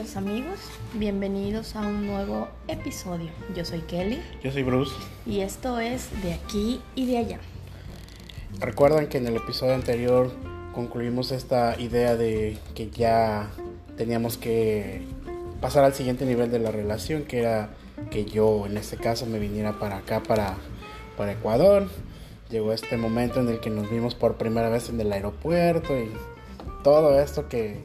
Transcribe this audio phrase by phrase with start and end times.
[0.00, 0.58] Queridos amigos,
[0.94, 3.28] bienvenidos a un nuevo episodio.
[3.54, 4.92] Yo soy Kelly yo soy Bruce.
[5.26, 7.38] y esto es de aquí y de allá.
[8.60, 10.32] Recuerdan que en el episodio anterior
[10.74, 13.50] concluimos esta idea de que ya
[13.98, 15.02] teníamos que
[15.60, 17.68] pasar al siguiente nivel de la relación, que era
[18.10, 20.56] que yo en este caso me viniera para acá, para,
[21.18, 21.90] para Ecuador.
[22.48, 26.10] Llegó este momento en el que nos vimos por primera vez en el aeropuerto y
[26.82, 27.84] todo esto que,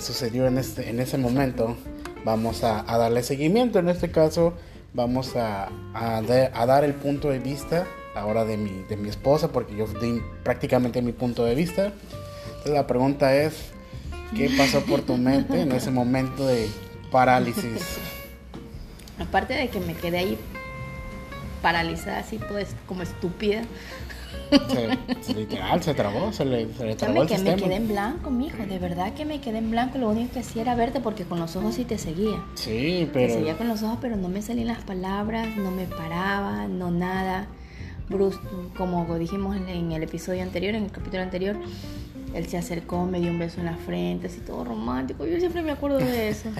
[0.00, 1.76] sucedió en, este, en ese momento,
[2.24, 3.78] vamos a, darle seguimiento.
[3.78, 4.54] En este caso,
[4.92, 6.22] vamos a, a,
[6.66, 11.02] dar el punto de vista ahora de mi, de mi esposa, porque yo di prácticamente
[11.02, 11.92] mi punto de vista.
[12.46, 13.54] Entonces, la pregunta es:
[14.36, 16.68] ¿qué pasó por tu mente en ese momento de
[17.10, 17.98] parálisis?
[19.18, 20.38] Aparte de que me quedé ahí
[21.62, 23.62] paralizada, así toda como estúpida.
[24.50, 27.62] Se, se- literal, se trabó, se le, se le trabó me, el que- me sistema.
[27.62, 28.56] quedé en blanco, mijo.
[28.66, 29.98] De verdad que me quedé en blanco.
[29.98, 32.42] Lo único que hacía era verte porque con los ojos sí te seguía.
[32.54, 35.84] Sí, Te seguía pero con los ojos, pero no me salían las palabras, no me
[35.86, 37.46] paraba, no nada.
[38.08, 38.38] Bruce,
[38.76, 41.56] como dijimos en el episodio anterior, en el capítulo anterior,
[42.34, 45.24] él se acercó, me dio un beso en la frente, así todo romántico.
[45.26, 46.50] Yo siempre me acuerdo de eso.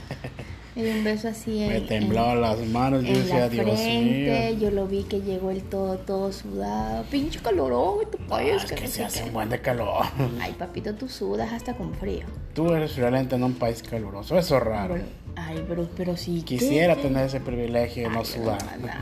[0.77, 3.05] Me dio un beso así en, me temblaban las manos.
[3.05, 4.59] Yo decía, la Dios frente, mío.
[4.61, 7.05] yo lo vi que llegó el todo, todo sudado.
[7.05, 8.55] Pinche calorón en tu país.
[8.57, 10.05] es que que se hace un buen de calor.
[10.41, 12.25] Ay, papito, tú sudas hasta con frío.
[12.55, 14.97] Tú eres realmente en un país caluroso, eso es raro.
[15.37, 16.43] Ay, pero, pero sí.
[16.43, 18.59] Quisiera tener ese privilegio de no sudar.
[18.81, 18.93] no, no,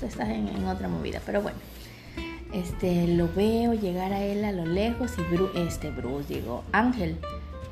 [0.00, 1.56] tú estás en, en otra movida, pero bueno.
[2.52, 7.16] Este, lo veo llegar a él a lo lejos y Bru- este Bruce, digo, Ángel,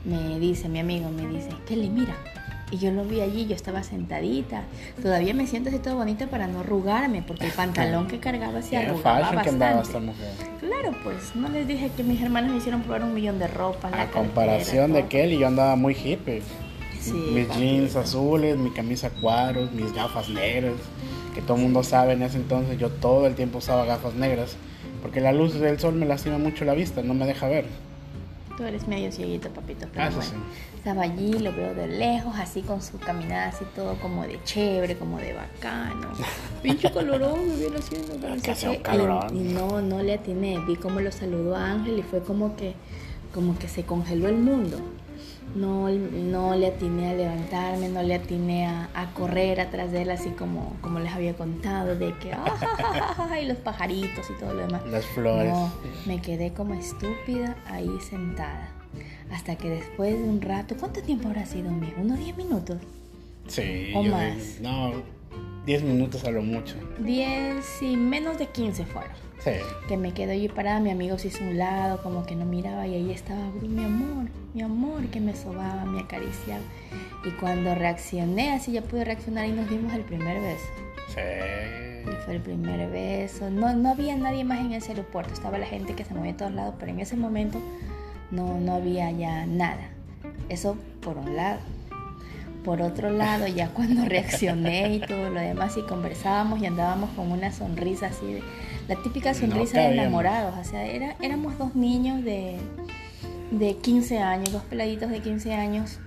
[0.04, 2.16] me dice, mi amigo, me dice, Kelly, mira.
[2.72, 4.62] Y yo lo vi allí, yo estaba sentadita.
[5.02, 8.78] Todavía me siento así todo bonita para no arrugarme, porque el pantalón que cargaba se
[8.78, 10.06] arrugaba fashion que andaba esta bastante.
[10.06, 10.32] mujer.
[10.58, 13.90] Claro, pues, no les dije que mis hermanos me hicieron probar un millón de ropa.
[13.90, 15.06] la A comparación de.
[15.06, 16.40] Kelly, yo andaba muy hippie.
[16.98, 17.60] Sí, mis papi.
[17.60, 20.74] jeans azules, mi camisa cuadros, mis gafas negras.
[21.34, 24.56] Que todo el mundo sabe en ese entonces, yo todo el tiempo usaba gafas negras.
[25.02, 27.66] Porque la luz del sol me lastima mucho la vista, no me deja ver.
[28.56, 29.86] Tú eres medio cieguito, papito.
[29.92, 30.22] Pero Ah, bueno.
[30.30, 30.36] sí.
[30.76, 34.96] Estaba allí, lo veo de lejos, así con su caminada, así todo como de chévere,
[34.96, 36.08] como de bacano.
[36.62, 38.14] Pinche calorón me viene haciendo.
[38.74, 39.36] Y- calorón.
[39.36, 40.58] Y, no, no le atiné.
[40.66, 42.74] Vi cómo lo saludó a Ángel y fue como que,
[43.32, 44.78] como que se congeló el mundo.
[45.54, 50.10] No, no le atiné a levantarme, no le atiné a, a correr atrás de él,
[50.10, 54.62] así como, como les había contado, de que, ¡ah, y los pajaritos y todo lo
[54.62, 54.82] demás.
[54.86, 55.52] Las flores.
[55.52, 55.70] No,
[56.06, 58.70] me quedé como estúpida ahí sentada.
[59.30, 61.94] Hasta que después de un rato, ¿cuánto tiempo habrá sido, amigo?
[62.00, 62.78] ¿Unos 10 minutos?
[63.46, 64.36] Sí, O yo más.
[64.58, 64.92] digo, no,
[65.66, 66.74] 10 minutos a lo mucho.
[66.98, 69.12] 10 y menos de 15 fueron.
[69.38, 69.50] Sí.
[69.88, 72.86] Que me quedé allí parada, mi amigo se hizo un lado, como que no miraba
[72.86, 76.62] y ahí estaba mi amor, mi amor, que me sobaba, me acariciaba.
[77.24, 80.66] Y cuando reaccioné, así ya pude reaccionar y nos dimos el primer beso.
[81.08, 82.10] Sí.
[82.10, 83.50] Y fue el primer beso.
[83.50, 85.32] No, no había nadie más en ese aeropuerto.
[85.32, 87.60] Estaba la gente que se movía a todos lados, pero en ese momento
[88.30, 89.90] no, no había ya nada.
[90.48, 91.60] Eso por un lado.
[92.64, 97.30] Por otro lado, ya cuando reaccioné y todo lo demás y conversábamos y andábamos con
[97.30, 98.42] una sonrisa así, de,
[98.88, 100.54] la típica No sonrisa de enamorados.
[100.58, 102.58] O sea, era, éramos dos niños de,
[103.50, 105.98] de 15 años, dos peladitos de 15 años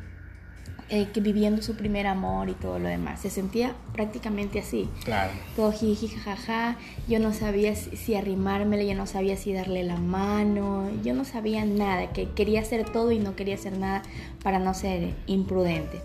[0.89, 3.19] eh, que viviendo su primer amor y todo lo demás.
[3.21, 5.31] Se sentía prácticamente así Claro.
[5.55, 6.77] todo jiji, jajaja.
[7.07, 11.25] Yo no sabía si, si arrimármele, yo no sabía si darle la mano, yo no
[11.25, 14.03] sabía nada, que quería hacer todo y no quería hacer nada
[14.43, 16.01] para no ser imprudente.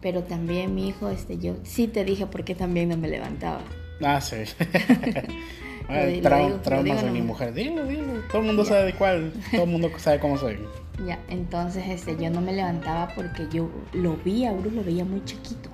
[0.00, 3.60] Pero también mi hijo, este, yo sí te dije porque también no me levantaba.
[4.00, 4.36] Ah, sí.
[5.88, 7.52] Trau- digo- lo traumas de mi mujer.
[7.54, 8.12] Dilo, dilo.
[8.30, 8.68] Todo el mundo Ya.
[8.68, 9.32] sabe de cuál.
[9.50, 10.58] Todo el mundo sabe cómo soy.
[11.06, 15.04] Ya, entonces este, yo no me levantaba porque yo lo vi a Bruce, lo veía
[15.04, 15.70] muy chiquito.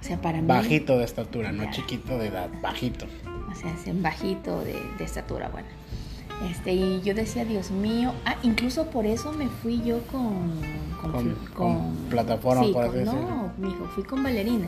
[0.00, 0.46] O sea, para mí...
[0.46, 2.48] Bajito de estatura, no chiquito de edad.
[2.62, 3.06] Bajito.
[3.50, 5.66] o sea, es bajito de, de estatura buena.
[6.50, 10.50] Este, y yo decía, Dios mío, ah, incluso por eso me fui yo con...
[11.00, 14.66] Con, Con- con plataforma, sí, con- así No, mijo, fui con bailarina.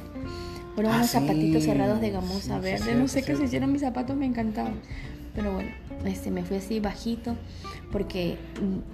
[0.74, 2.94] Fueron Ah, unos sí, zapatitos cerrados de gamuza sí, verde.
[2.94, 4.74] no sé qué se hicieron mis zapatos, me encantaban.
[5.34, 5.70] Pero bueno,
[6.04, 7.36] este, me fui así bajito
[7.90, 8.36] porque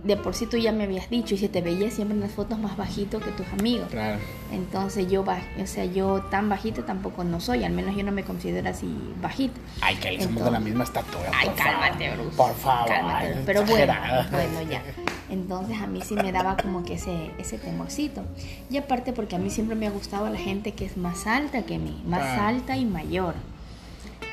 [0.05, 2.31] de por sí tú ya me habías dicho y se te veía siempre en las
[2.31, 3.89] fotos más bajito que tus amigos.
[3.91, 4.19] Claro.
[4.53, 8.23] Entonces yo, o sea, yo tan bajito tampoco no soy, al menos yo no me
[8.23, 8.87] considero así
[9.21, 9.61] bajito.
[9.81, 11.31] Ay, que somos de la misma estatura.
[11.35, 12.37] Ay, cálmate, Bruce.
[12.37, 12.89] Por favor.
[12.89, 13.95] Cálmate, pero bueno,
[14.31, 14.83] bueno, ya.
[15.29, 18.23] Entonces a mí sí me daba como que ese, ese temorcito.
[18.71, 21.63] Y aparte porque a mí siempre me ha gustado la gente que es más alta
[21.63, 22.49] que mí, más ah.
[22.49, 23.35] alta y mayor.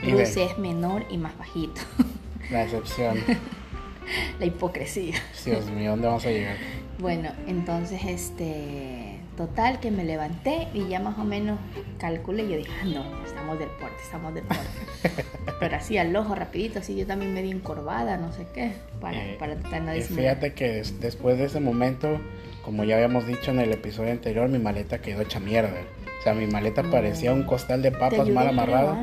[0.03, 1.81] Bruce es menor y más bajito.
[2.51, 3.17] La excepción.
[4.39, 5.15] la hipocresía.
[5.45, 6.57] Dios mío, ¿dónde vamos a llegar?
[6.99, 11.59] Bueno, entonces, este, total que me levanté y ya más o menos
[11.97, 15.25] calculé y yo dije, ah, no, estamos del porte, estamos del porte.
[15.59, 19.17] Pero así al ojo rapidito, así yo también me di encorvada, no sé qué, para,
[19.17, 22.19] eh, para tratar de Fíjate que después de ese momento,
[22.63, 25.81] como ya habíamos dicho en el episodio anterior, mi maleta quedó hecha mierda.
[26.19, 28.95] O sea, mi maleta parecía un costal de papas mal amarrado.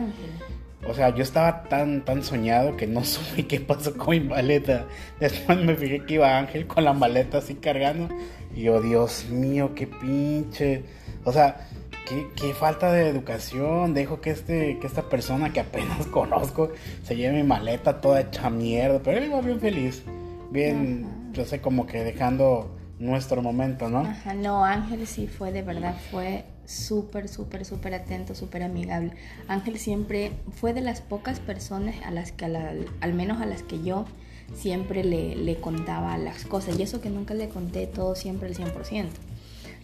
[0.88, 4.86] O sea, yo estaba tan, tan soñado que no supe qué pasó con mi maleta.
[5.20, 8.08] Después me fijé que iba Ángel con la maleta así cargando.
[8.54, 10.84] Y yo, Dios mío, qué pinche.
[11.24, 11.68] O sea,
[12.08, 13.94] qué, qué falta de educación.
[13.94, 18.48] Dejo que, este, que esta persona que apenas conozco se lleve mi maleta toda hecha
[18.48, 19.00] mierda.
[19.02, 20.02] Pero él iba bien feliz.
[20.50, 24.00] Bien, yo sé, como que dejando nuestro momento, ¿no?
[24.00, 29.12] Ajá, no, Ángel sí fue de verdad, fue súper, súper, súper atento, súper amigable.
[29.48, 33.82] Ángel siempre fue de las pocas personas a las que, al menos a las que
[33.82, 34.04] yo
[34.54, 36.78] siempre le, le, contaba las cosas.
[36.78, 39.08] Y eso que nunca le conté todo siempre al 100%.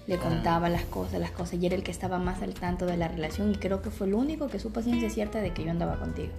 [0.07, 0.19] Le ah.
[0.19, 1.55] contaba las cosas, las cosas.
[1.55, 3.51] Y era el que estaba más al tanto de la relación.
[3.51, 6.33] Y creo que fue el único que supo ciencia cierta de que yo andaba contigo.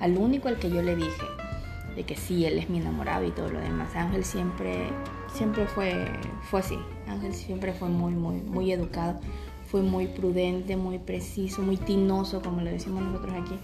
[0.00, 1.26] Al único al que yo le dije
[1.94, 3.94] de que sí, él es mi enamorado y todo lo demás.
[3.94, 4.86] Ángel siempre,
[5.34, 6.06] siempre fue,
[6.50, 6.78] fue así.
[7.06, 9.20] Ángel siempre fue muy, muy, muy educado
[9.72, 13.58] fue muy prudente, muy preciso, muy tinoso, como lo decimos nosotros aquí,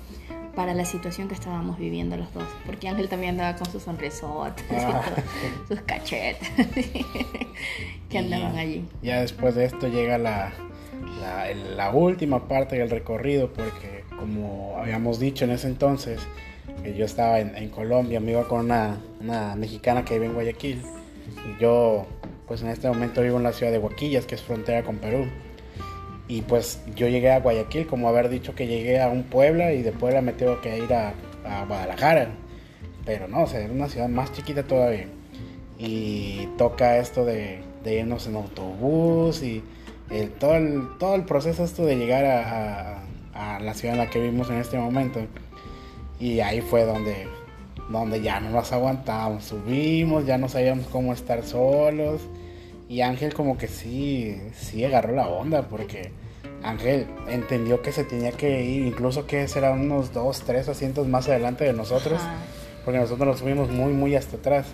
[0.56, 2.44] para la situación que estábamos viviendo los dos.
[2.64, 5.02] Porque Ángel también andaba con sus sonrisotas, ah.
[5.69, 6.49] sus cachetas,
[8.08, 8.87] que andaban allí.
[9.02, 10.50] Ya después de esto llega la,
[11.76, 16.22] la, última parte del recorrido, porque como habíamos dicho en ese entonces,
[16.82, 20.81] que yo estaba en, Colombia, me iba con una, una mexicana que vive en Guayaquil.
[21.46, 22.06] Y yo,
[22.46, 25.26] pues en este momento vivo en la ciudad de Huaquillas, que es frontera con Perú.
[26.28, 29.82] Y pues yo llegué a Guayaquil, como haber dicho que llegué a un Puebla y
[29.82, 31.14] de Puebla me tengo que ir a,
[31.66, 32.28] Guadalajara.
[33.06, 35.06] Pero no, o sea, es una ciudad más chiquita todavía.
[35.78, 39.64] Y toca esto de, irnos en autobús y
[40.10, 43.02] el, todo, el, todo el proceso esto de llegar a,
[43.60, 45.20] la ciudad en la que vivimos en este momento.
[46.20, 47.26] Y ahí fue donde,
[47.88, 49.44] donde ya no nos aguantábamos.
[49.44, 52.20] Subimos, ya no sabíamos cómo estar solos
[52.88, 56.11] y Ángel como que sí, sí agarró la onda porque
[56.62, 61.29] Ángel entendió que se tenía que ir, incluso que será unos dos, tres asientos más
[61.29, 62.20] adelante de nosotros,
[62.85, 64.67] porque nosotros nos subimos muy, muy hasta atrás.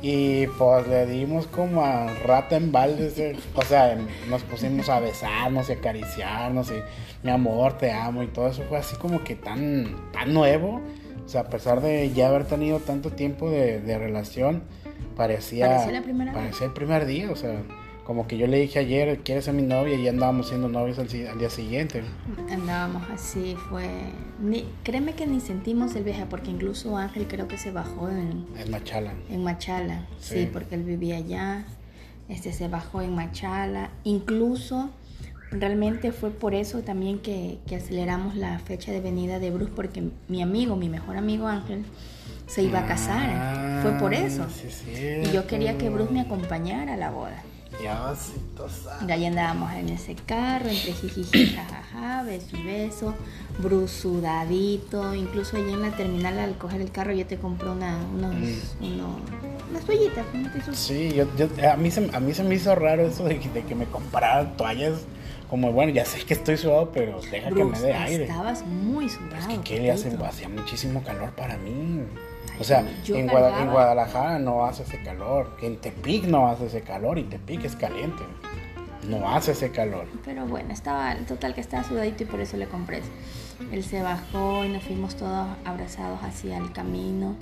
[0.00, 3.98] Y pues le dimos como a rata en balde, o sea,
[4.30, 6.80] nos pusimos a besarnos y acariciarnos y
[7.24, 10.80] mi amor, te amo y todo eso fue así como que tan, tan nuevo.
[11.26, 14.62] O sea, a pesar de ya haber tenido tanto tiempo de, de relación,
[15.18, 15.66] parecía,
[16.32, 17.60] parecía el primer día, o sea,
[18.04, 19.96] como que yo le dije ayer, ¿quieres ser mi novia?
[19.96, 22.02] Y ya andábamos siendo novios al, día siguiente.
[22.50, 23.86] Andábamos así, fue...
[24.40, 28.46] Ni, créeme que ni sentimos el viaje, porque incluso Ángel creo que se bajó en...
[28.56, 29.12] En Machala.
[29.28, 31.66] En Machala, sí, porque él vivía allá,
[32.28, 34.90] este se bajó en Machala, incluso...
[35.50, 40.04] Realmente fue por eso también que, que aceleramos la fecha de venida de Bruce, porque
[40.28, 41.86] mi amigo, mi mejor amigo Ángel,
[42.48, 43.82] se iba a casar.
[43.82, 44.44] Fue por eso.
[44.98, 47.42] y yo quería que Bruce me acompañara a la boda.
[47.82, 48.12] Ya,
[49.06, 53.14] y ahí andábamos en ese carro, entre jijiji, jajaja, beso y beso,
[53.58, 57.96] Bruce sudadito, incluso allí en la terminal al coger el carro yo te compré una,
[58.12, 59.70] unos, mm.
[59.70, 60.26] unas toallitas.
[60.72, 61.26] Sí, yo,
[61.70, 63.84] a, mí se, a mí se me hizo raro eso de que, de que me
[63.84, 64.94] compraran toallas
[65.48, 68.24] como bueno, ya sé que estoy sudado, pero deja que me dé aire.
[68.24, 69.36] Estabas muy sudado.
[69.38, 69.90] Es que ¿qué le?
[69.90, 72.02] Hacía muchísimo calor para mí.
[72.60, 77.24] O sea, en, Guadalajara no hace ese calor, en Tepic no hace ese calor y
[77.24, 78.22] Tepic es caliente.
[79.08, 80.06] No hace ese calor.
[80.24, 83.00] Pero bueno, estaba, total que estaba sudadito y por eso le compré.
[83.72, 87.36] Él se bajó y nos fuimos todos abrazados hacia el camino.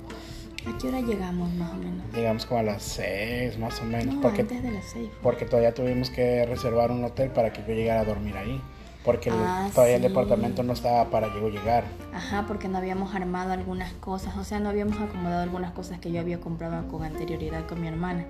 [0.65, 2.05] ¿A qué hora llegamos más o menos?
[2.13, 4.15] Llegamos como a las 6 más o menos.
[4.15, 5.09] No, porque, antes de las 6.
[5.21, 8.61] Porque todavía tuvimos que reservar un hotel para que yo llegara a dormir ahí
[9.07, 11.85] porque ah, todavía el departamento no estaba para yo llegar.
[12.13, 16.11] Ajá, porque no habíamos armado algunas cosas, o sea, no habíamos acomodado algunas cosas que
[16.11, 18.25] yo había comprado con anterioridad con mi hermana.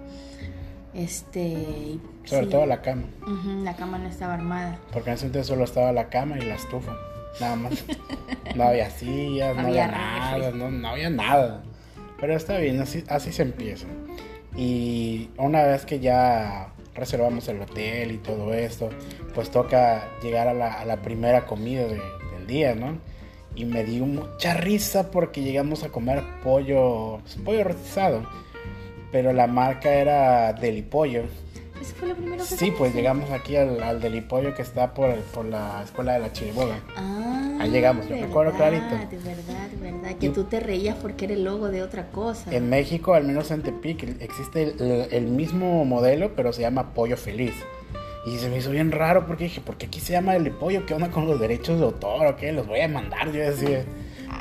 [0.93, 1.97] Este.
[2.25, 3.05] Sobre todo la cama.
[3.63, 4.77] la cama no estaba armada.
[4.93, 6.95] Porque en ese entonces solo estaba la cama y la estufa,
[7.41, 7.73] nada más.
[8.55, 11.63] No había sillas, no Había había, nada, no, no había nada.
[12.19, 13.85] Pero está bien, así, así se empieza.
[14.55, 18.89] Y una vez que ya reservamos el hotel y todo esto,
[19.33, 22.01] pues toca llegar a la, primera comida de-
[22.35, 22.97] del día, ¿no?
[23.55, 28.23] Y me dio mucha risa porque llegamos a comer pollo, pues, pollo rostizado.
[29.11, 31.23] Pero la marca era Delipollo.
[31.81, 35.15] Eso fue lo primero que Sí, pues llegamos aquí al, al Delipollo que está por,
[35.33, 36.79] por la escuela de la Chiriboga.
[36.95, 38.85] Ah, Ahí llegamos, yo me acuerdo clarito.
[38.85, 40.15] De verdad, de verdad.
[40.17, 42.53] Que tú te reías porque era el logo de otra cosa.
[42.53, 47.17] En México, al menos en Tepic, existe el, el mismo modelo, pero se llama Pollo
[47.17, 47.53] Feliz.
[48.27, 50.85] Y se me hizo bien raro porque dije, ¿por qué aquí se llama el pollo?
[50.85, 52.51] ¿Qué onda con los derechos de autor o qué?
[52.51, 53.85] Los voy a mandar, yo decía.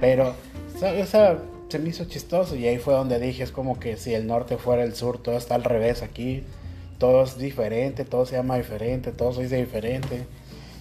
[0.01, 0.35] Pero,
[0.77, 1.39] sea,
[1.69, 4.57] se me hizo chistoso y ahí fue donde dije, es como que si el norte
[4.57, 6.43] fuera el sur, todo está al revés aquí.
[6.99, 10.27] Todo es diferente, todo se llama diferente, todo se dice diferente.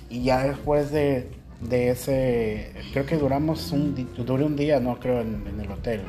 [0.10, 1.28] Y ya después de,
[1.62, 6.02] de ese, creo que duramos un, duré un día, no creo, en, en el hotel.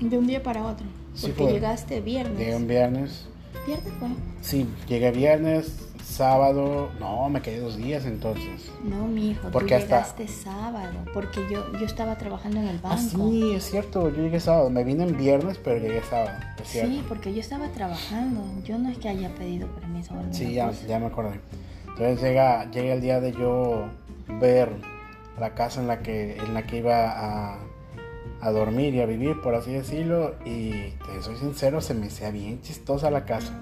[0.00, 0.86] De un día para otro.
[1.14, 2.38] Sí, Porque llegaste viernes.
[2.38, 3.26] Llegué un viernes.
[3.66, 4.08] ¿Viernes fue?
[4.40, 5.81] Sí, llegué viernes,
[6.12, 6.90] sábado.
[7.00, 8.70] No, me quedé dos días entonces.
[8.84, 10.92] No, mijo, Porque tú hasta- llegaste sábado.
[11.12, 12.96] Porque yo, yo estaba trabajando en el banco.
[12.96, 14.08] Ah, sí, es cierto.
[14.10, 14.70] Yo llegué sábado.
[14.70, 16.30] Me vine en viernes, pero llegué sábado.
[16.60, 16.90] Es cierto.
[16.92, 18.40] Sí, porque yo estaba trabajando.
[18.64, 20.14] Yo no es que haya pedido permiso.
[20.30, 21.40] Sí, ya, ya me acordé.
[21.88, 23.86] Entonces llega, llega el día de yo
[24.40, 24.70] ver
[25.40, 27.58] la casa en la que, en la que iba a,
[28.40, 30.34] a dormir y a vivir, por así decirlo.
[30.44, 33.52] Y te soy sincero, se me hacía bien chistosa la casa.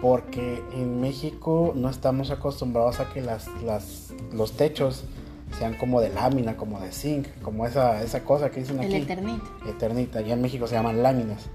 [0.00, 5.04] Porque en México no estamos acostumbrados a que las, las, los techos
[5.58, 8.96] sean como de lámina, como de zinc, como esa, esa cosa que dicen El aquí.
[8.96, 9.42] Eternit.
[9.68, 10.18] Eternita.
[10.20, 11.46] Allá en México se llaman láminas.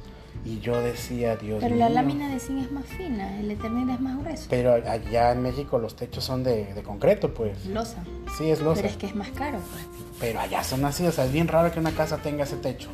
[0.46, 1.86] Y yo decía, Dios Pero mío.
[1.86, 3.40] la lámina de zinc es más fina.
[3.40, 4.48] El Eternit es más grueso.
[4.50, 7.66] Pero allá en México los techos son de, de concreto, pues.
[7.68, 8.04] Losa.
[8.38, 8.82] Sí, es losa.
[8.82, 9.60] Pero es que es más caro.
[9.72, 9.86] pues.
[10.20, 12.90] Pero allá son así, o sea, es bien raro que una casa tenga ese techo.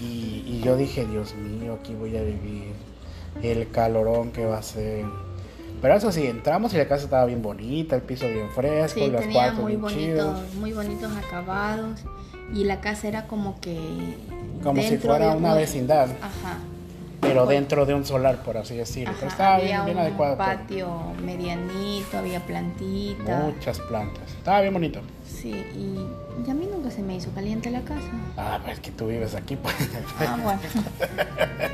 [0.00, 2.72] Y, y yo dije, Dios mío, aquí voy a vivir.
[3.42, 5.04] El calorón que va a ser.
[5.80, 9.10] Pero eso sí, entramos y la casa estaba bien bonita, el piso bien fresco, Sí,
[9.10, 10.26] los cuartos muy bien chidos.
[10.34, 12.00] bonitos, muy bonitos acabados.
[12.54, 13.78] Y la casa era como que.
[14.62, 16.08] Como si fuera una un- vecindad.
[16.20, 16.58] Ajá.
[17.22, 19.12] Pero dentro de un solar, por así decirlo.
[19.14, 20.36] Pero Ajá, estaba había bien, bien un adecuado.
[20.36, 20.46] todo.
[20.46, 20.88] patio
[21.22, 23.40] medianito, había plantita.
[23.40, 24.22] Muchas plantas.
[24.36, 25.00] Estaba bien bonito.
[25.26, 25.98] Sí, y,
[26.46, 28.08] y a mí nunca se me hizo caliente la casa.
[28.36, 29.74] Ah, pues que tú vives aquí, pues.
[30.18, 30.60] Ah, bueno.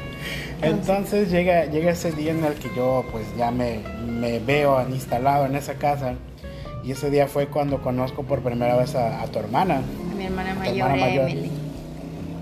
[0.63, 5.47] Entonces llega, llega ese día en el que yo pues ya me, me veo instalado
[5.47, 6.15] en esa casa
[6.85, 9.81] y ese día fue cuando conozco por primera vez a, a tu hermana.
[10.11, 11.29] A mi hermana mayor, hermana mayor.
[11.31, 11.51] Emily.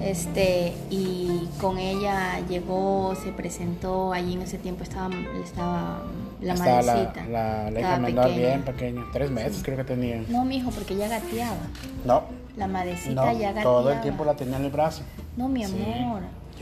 [0.03, 5.09] Este, y con ella llegó, se presentó, allí en ese tiempo estaba,
[5.43, 6.03] estaba
[6.43, 7.27] la Estaba la, madrecita.
[7.27, 8.47] la, la hija Estaba menor pequeña.
[8.49, 10.23] bien pequeña, tres meses creo que tenía.
[10.29, 11.57] No, mijo, porque ya gateaba.
[12.05, 12.25] No,
[12.57, 13.63] La madrecita no, ya gateaba.
[13.63, 15.03] todo el tiempo la tenía en el brazo.
[15.39, 15.73] No, mi Sí.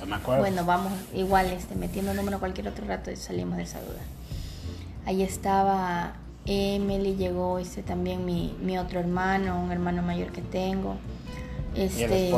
[0.06, 0.42] Me acuerdo.
[0.42, 4.00] Bueno, vamos, igual, este, metiendo número cualquier otro rato y salimos de esa duda.
[5.06, 10.96] Ahí estaba Emily, llegó este también mi, mi otro hermano, un hermano mayor que tengo.
[11.74, 12.30] Este,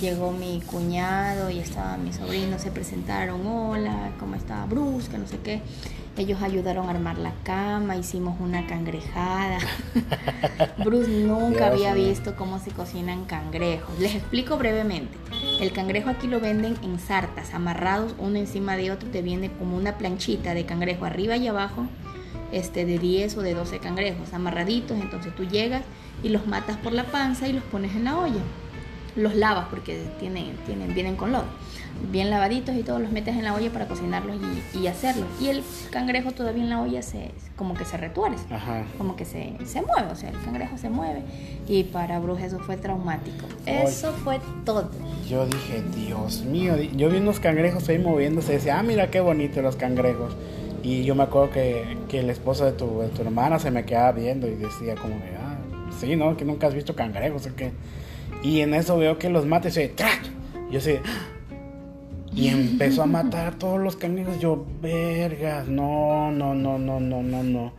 [0.00, 5.10] llegó mi cuñado y estaba mi sobrino, se presentaron, hola, ¿cómo está Bruce?
[5.10, 5.62] Que no sé qué.
[6.16, 9.58] Ellos ayudaron a armar la cama, hicimos una cangrejada.
[10.84, 12.08] Bruce nunca Dios había mío.
[12.08, 13.98] visto cómo se cocinan cangrejos.
[13.98, 15.16] Les explico brevemente.
[15.58, 19.08] El cangrejo aquí lo venden en sartas, amarrados uno encima de otro.
[19.08, 21.86] Te viene como una planchita de cangrejo arriba y abajo,
[22.52, 24.98] este, de 10 o de 12 cangrejos amarraditos.
[25.00, 25.82] Entonces tú llegas
[26.22, 28.42] y los matas por la panza y los pones en la olla.
[29.16, 31.44] Los lavas porque tienen, tienen, vienen con lodo.
[32.10, 34.36] Bien lavaditos y todos los metes en la olla para cocinarlos
[34.74, 35.26] y, y hacerlos.
[35.40, 38.84] Y el cangrejo todavía en la olla se, como que se retuerce Ajá.
[38.98, 41.22] como que se, se mueve, o sea, el cangrejo se mueve.
[41.68, 43.46] Y para Bruce eso fue traumático.
[43.66, 44.90] Eso fue todo.
[45.28, 49.62] Yo dije, Dios mío, yo vi unos cangrejos ahí moviéndose decía, ah, mira qué bonitos
[49.62, 50.34] los cangrejos.
[50.82, 53.84] Y yo me acuerdo que, que el esposo de tu, de tu hermana se me
[53.84, 55.56] quedaba viendo y decía como ah,
[56.00, 56.36] sí, ¿no?
[56.36, 57.70] Que nunca has visto cangrejos o qué.
[58.42, 60.20] Y en eso veo que los mata y se ¡trac!
[60.70, 61.00] Yo sé,
[62.34, 64.38] y empezó a matar a todos los cangrejos.
[64.40, 67.72] Yo, vergas, no, no, no, no, no, no, no.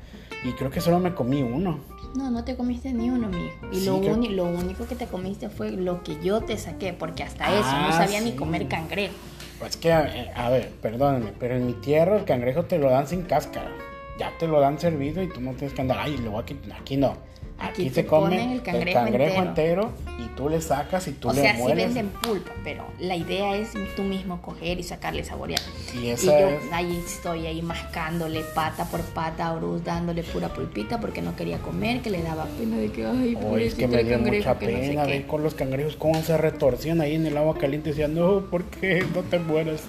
[0.46, 1.80] Y creo que solo me comí uno.
[2.16, 3.50] No, no te comiste ni uno, mijo.
[3.72, 6.58] Y Sí, lo, creo- uni- lo único que te comiste fue lo que yo te
[6.60, 8.36] saqué, porque hasta eso no Ah, sabía ni sí.
[8.38, 9.16] comer cangrejo.
[9.58, 13.24] Pues que, a ver, perdónenme, pero en mi tierra el cangrejo te lo dan sin
[13.24, 13.72] cáscara.
[14.20, 16.98] Ya te lo dan servido y tú no tienes que andar, ay, luego aquí, aquí
[16.98, 17.16] no.
[17.60, 19.42] Aquí, Aquí se te come ponen el cangrejo entero.
[19.44, 19.92] entero.
[20.20, 21.86] y tú le sacas y tú o le sea, sí mueles.
[21.94, 25.60] venden pulpa, pero la idea es tú mismo coger y sacarle y saborear.
[25.94, 30.24] Y Y esa yo es- ahí estoy ahí mascándole pata por pata a Bruce, dándole
[30.24, 33.74] pura pulpita porque no quería comer, que le daba pena de que, ay, Oh, es
[33.76, 35.12] que me el dio cangrejo, mucha que no sé pena qué".
[35.12, 37.90] ver con los cangrejos cómo se retorcían ahí en el agua caliente.
[37.90, 39.84] Decían, no, ¿por qué no te mueres?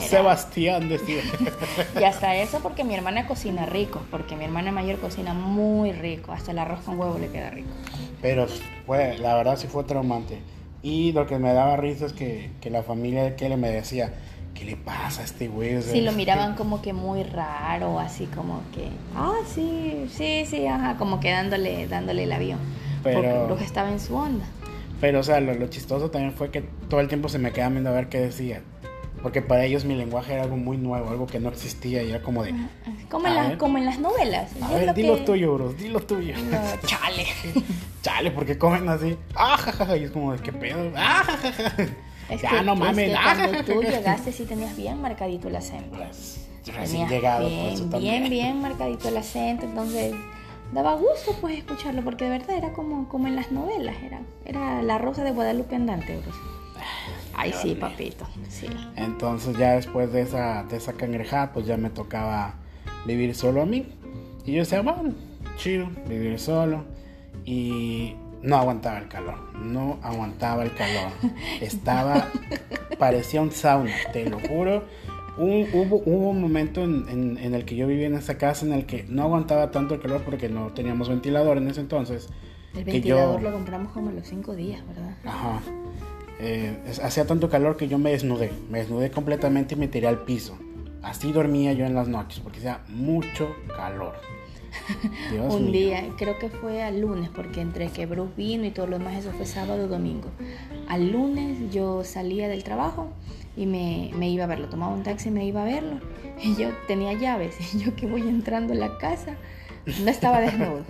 [0.00, 1.22] Sebastián decía.
[2.00, 6.32] Y hasta eso porque mi hermana cocina rico, porque mi hermana mayor cocina muy rico,
[6.32, 7.68] hasta el arroz con huevo le queda rico.
[8.22, 8.46] Pero
[8.86, 10.38] fue, la verdad sí fue traumante.
[10.82, 14.14] Y lo que me daba risa es que, que la familia de Kelly me decía,
[14.54, 15.74] ¿qué le pasa a este güey?
[15.76, 20.44] O sea, Sí, lo miraban como que muy raro, así como que, ah, sí, sí,
[20.46, 22.58] sí, ajá, como que dándole, dándole el avión.
[23.02, 24.44] Pero- Porque Bruce estaba en su onda.
[25.00, 27.70] Pero, o sea, lo, lo chistoso también fue que todo el tiempo se me quedaba
[27.72, 28.62] viendo a ver qué decía.
[29.26, 32.22] Porque para ellos mi lenguaje era algo muy nuevo, algo que no existía y era
[32.22, 32.54] como de,
[33.10, 33.58] Como en, A las, ver.
[33.58, 34.52] como en las novelas.
[34.62, 36.36] a es ver, lo di lo que- tuyo, bro, di lo tuyo.
[36.38, 37.26] No, chale.
[38.02, 39.16] Chale, porque comen así.
[39.34, 40.92] Ah, jajaja, y es como de qué pedo.
[40.94, 41.74] Ah, jajaja.
[42.28, 43.08] Es ya que, no es mames.
[43.10, 45.96] que ah, cuando tú llegaste sí tenías bien marcadito el acento.
[45.96, 48.30] Pues, recién llegado, bien, pues, bien, también.
[48.30, 50.14] bien marcadito el acento, entonces
[50.72, 54.82] daba gusto pues escucharlo, porque de verdad era como, como en las novelas, era, era
[54.82, 56.20] la rosa de Guadalupe andante.
[56.22, 56.36] pues.
[57.38, 58.66] Ay, sí, papito, sí.
[58.96, 62.54] Entonces ya después de esa, de esa cangrejada, pues ya me tocaba
[63.06, 63.86] vivir solo a mí.
[64.44, 65.12] Y yo decía, bueno,
[65.56, 66.84] chido, vivir solo.
[67.44, 71.10] Y no aguantaba el calor, no aguantaba el calor.
[71.60, 72.28] Estaba,
[72.98, 74.84] parecía un sauna, te lo juro.
[75.38, 78.64] Un- hubo, hubo un momento en, en- en el que yo vivía en esa casa
[78.64, 82.28] en el que no aguantaba tanto el calor porque no teníamos ventilador en ese entonces.
[82.74, 85.14] El ventilador yo- lo compramos como a los cinco días, ¿verdad?
[85.24, 85.60] Ajá.
[86.38, 88.52] Eh, hacía tanto calor que yo me desnudé.
[88.70, 90.56] Me desnudé completamente y me tiré al piso.
[91.02, 94.14] Así dormía yo en las noches porque hacía mucho calor.
[95.30, 95.72] Dios Un mío.
[95.72, 99.14] día, creo que fue al lunes, porque entre que Bruce vino y todo lo demás,
[99.16, 100.28] eso fue sábado y domingo.
[100.88, 103.08] Al lunes yo salía del trabajo
[103.56, 106.00] y me, me iba a verlo, tomaba un taxi y me iba a verlo.
[106.42, 109.36] Y yo tenía llaves, y yo que voy entrando a la casa,
[110.02, 110.82] no estaba desnudo.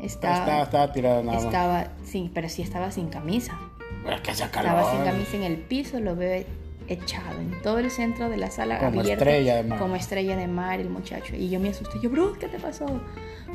[0.00, 1.44] Estaba, Estaba, estaba tirado nada más.
[1.44, 3.58] estaba sin, pero sí estaba sin camisa.
[4.04, 4.72] Pero que hacía calor.
[4.80, 6.44] Estaba sin camisa en el piso, lo veo
[6.88, 9.78] echado en todo el centro de la sala Como estrella de mar.
[9.78, 12.84] como estrella de mar el muchacho y yo me asusté yo bro qué te pasó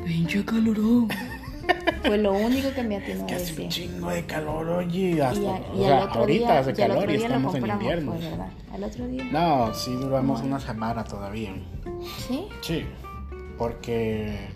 [0.06, 1.08] pinche calorón
[2.04, 5.20] fue lo único que me atinó a Que hace un chingo de calor, oye.
[5.22, 7.66] Hasta, y, a- y al otro ahorita día hace calor otro y lo estamos en
[7.66, 8.12] invierno.
[8.12, 11.52] pues, verdad al otro día No, sí duramos una semana todavía.
[12.26, 12.86] sí Sí,
[13.58, 14.48] porque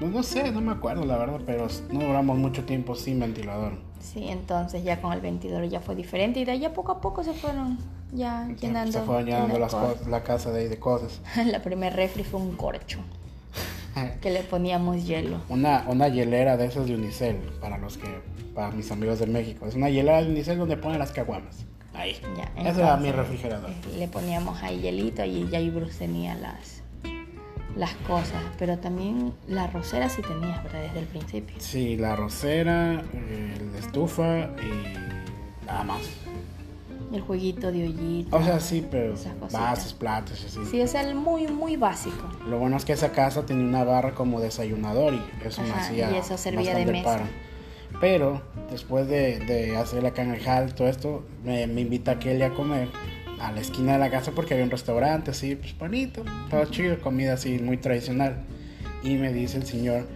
[0.00, 3.78] no, no sé, no me acuerdo la verdad, pero no duramos mucho tiempo sin ventilador.
[4.00, 7.00] Sí entonces ya con el ventidor ya fue diferente y de ahí a poco a
[7.00, 7.78] poco se fueron
[8.12, 10.06] ya llenando Se fueron llenando las cosas.
[10.06, 11.20] la casa de ahí de cosas.
[11.46, 12.98] la primer refri fue un corcho
[14.22, 18.20] que le poníamos hielo Una, una hielera de esas de Unicel, para los que,
[18.54, 19.66] para mis amigos de México.
[19.66, 21.64] Es una hielera de Unicel donde ponen las caguamas.
[21.94, 22.16] Ahí.
[22.36, 23.70] Ya, Ese era mi refrigerador.
[23.70, 26.77] eh, Le poníamos ahí hielito y ya Bruce tenía las,
[27.78, 28.42] las cosas.
[28.58, 30.82] Pero también la rosera sí tenías, ¿verdad?
[30.82, 31.54] Desde el principio.
[31.58, 36.00] Sí, la rosera, eh, la estufa y nada más.
[37.12, 38.36] El jueguito de ollita.
[38.36, 39.14] O sea, sí, pero
[39.50, 40.58] vasos, platos así.
[40.70, 42.28] Sí, es el muy, muy básico.
[42.46, 45.80] Lo bueno es que esa casa tenía una barra como desayunador y eso me Ajá,
[45.80, 47.04] hacía y eso servía de mesa.
[47.04, 47.24] paro.
[48.00, 52.52] Pero después de, de hacer la y todo esto, me, me invita a Kelly a
[52.52, 52.88] comer
[53.40, 57.00] a la esquina de la casa porque había un restaurante así, pues bonito, todo chido,
[57.00, 58.44] comida así muy tradicional.
[59.02, 60.08] Y me dice el señor,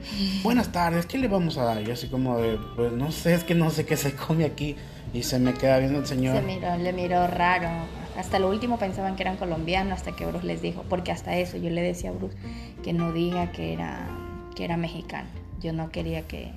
[0.43, 1.81] buenas tardes, ¿qué le vamos a dar?
[1.83, 4.77] Yo así como de, pues no sé, es que no sé qué se come aquí.
[5.15, 6.37] Y se me queda viendo el señor.
[6.37, 7.69] Se miró, le miró raro.
[8.17, 10.85] Hasta lo último pensaban que eran colombianos hasta que Bruce les dijo.
[10.89, 12.37] Porque hasta eso yo le decía a Bruce
[12.83, 14.09] que no diga que era,
[14.57, 15.29] que era mexicano.
[15.61, 16.53] Yo no quería que,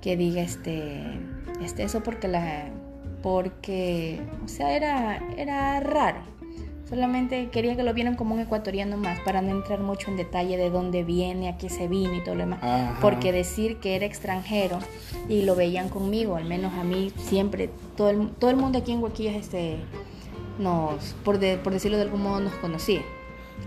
[0.00, 1.00] que diga este,
[1.62, 2.70] este eso porque la
[3.22, 6.18] porque o sea era era raro
[6.88, 10.56] solamente quería que lo vieran como un ecuatoriano más para no entrar mucho en detalle
[10.56, 12.98] de dónde viene a qué se vino y todo lo demás Ajá.
[13.00, 14.78] porque decir que era extranjero
[15.28, 18.90] y lo veían conmigo al menos a mí siempre todo el, todo el mundo aquí
[18.92, 19.76] en Huaquillas este
[20.58, 23.02] nos por, de- por decirlo de algún modo nos conocía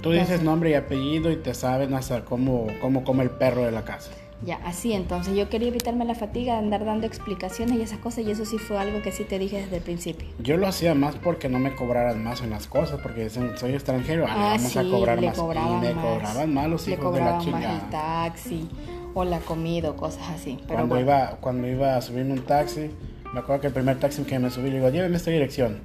[0.02, 3.72] Tú dices nombre y apellido y te saben hasta cómo, cómo come el perro de
[3.72, 4.12] la casa.
[4.46, 8.26] Ya, así entonces yo quería evitarme la fatiga de andar dando explicaciones y esas cosas
[8.26, 10.28] y eso sí fue algo que sí te dije desde el principio.
[10.40, 14.26] Yo lo hacía más porque no me cobraran más en las cosas, porque soy extranjero,
[14.28, 15.38] ah, vamos a cobrar Ah, le más.
[15.38, 16.06] cobraban y me más.
[16.06, 17.84] cobraban más los Le hijos de la cobraban más chingada.
[17.86, 18.70] el taxi
[19.14, 20.58] o la comida o cosas así.
[20.68, 22.90] Pero Cuando, bueno, iba, cuando iba a subirme un taxi,
[23.34, 25.78] me acuerdo que el primer taxi que me subí, le digo, lléveme esta dirección.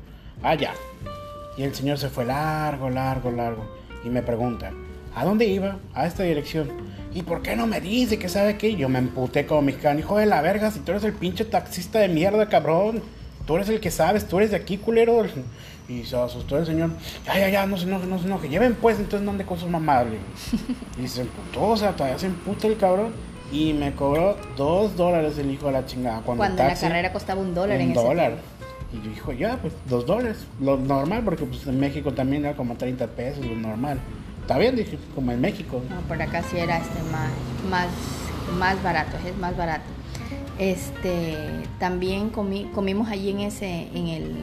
[0.42, 0.72] Ah, ya.
[1.56, 3.64] Y el señor se fue largo, largo, largo.
[4.04, 4.72] Y me pregunta,
[5.14, 5.76] ¿a dónde iba?
[5.94, 6.70] A esta dirección.
[7.18, 8.76] ¿Y por qué no me dice que sabe qué?
[8.76, 11.98] Yo me emputé como mexicano, hijo de la verga, si tú eres el pinche taxista
[11.98, 13.02] de mierda, cabrón.
[13.44, 15.24] Tú eres el que sabes, tú eres de aquí, culero.
[15.88, 16.90] Y se asustó el señor.
[17.26, 18.48] Ya, ya, ya, no se enoje, no se enoje.
[18.48, 20.04] Lleven pues, entonces, ¿dónde con su mamá?
[21.02, 23.12] Y se emputó, o sea, todavía se emputa el cabrón.
[23.50, 26.20] Y me cobró dos dólares el hijo de la chingada.
[26.20, 28.34] Cuando, la carrera costaba un dólar un dólar.
[28.92, 30.46] Y yo dijo, ya, pues dos dólares.
[30.60, 33.98] Lo normal, porque pues en México también era como 30 pesos, lo normal.
[34.48, 35.82] Está bien, dije, como en México.
[35.90, 37.30] No, por acá sí era este más,
[37.68, 37.88] más,
[38.58, 39.84] más barato, es más barato.
[40.58, 41.36] Este,
[41.78, 44.34] también comí, comimos allí en ese, en el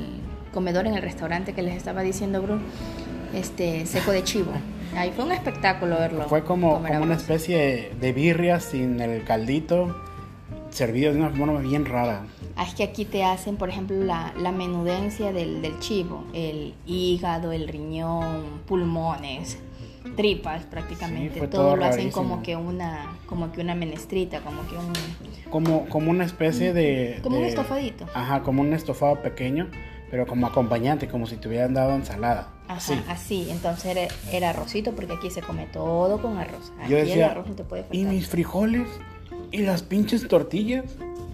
[0.53, 2.61] comedor, en el restaurante que les estaba diciendo Bruno,
[3.33, 4.51] este, seco de chivo.
[4.95, 6.29] Ahí fue un espectáculo verlo.
[6.29, 9.95] Fue como, como una especie de, birria sin el caldito,
[10.69, 12.27] servido de una forma bien rara.
[12.55, 16.75] Ah, es que aquí te hacen, por ejemplo, la, la menudencia del, del, chivo, el
[16.85, 19.57] hígado, el riñón, pulmones,
[20.15, 21.47] tripas prácticamente.
[21.47, 24.93] todo, lo hacen como que una, como que una menestrita, como que un
[25.49, 27.19] como, como una especie de...
[27.21, 28.05] Como un estofadito.
[28.13, 29.69] Ajá, como un estofado pequeño,
[30.09, 32.49] pero como acompañante, como si te hubieran dado ensalada.
[32.67, 33.47] Ajá, así.
[33.49, 36.73] Entonces era, arrocito porque aquí se come todo con arroz.
[36.81, 37.97] Aquí Yo decía, el arroz no te puede faltar.
[37.97, 38.87] ¿y mis frijoles?
[39.55, 40.83] ¿Y las pinches tortillas?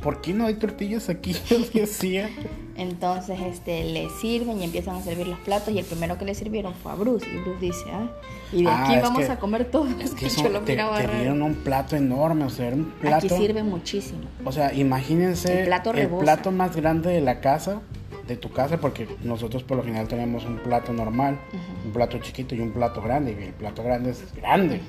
[0.03, 1.35] ¿Por qué no hay tortillas aquí?
[1.73, 2.29] ¿Qué hacía?
[2.77, 6.35] Entonces este, le sirven y empiezan a servir los platos y el primero que le
[6.35, 8.11] sirvieron fue a Bruce y Bruce dice, ah,
[8.53, 9.87] y de ah, aquí vamos a comer todo.
[9.99, 13.25] Es que eso, te, dieron un plato enorme, o sea, era un plato...
[13.25, 14.21] Aquí sirve muchísimo.
[14.45, 17.81] O sea, imagínense el plato, el plato más grande de la casa,
[18.27, 21.39] de tu casa, porque nosotros por lo general tenemos un plato normal,
[21.83, 24.79] un plato chiquito y un plato grande, y el plato grande es grande.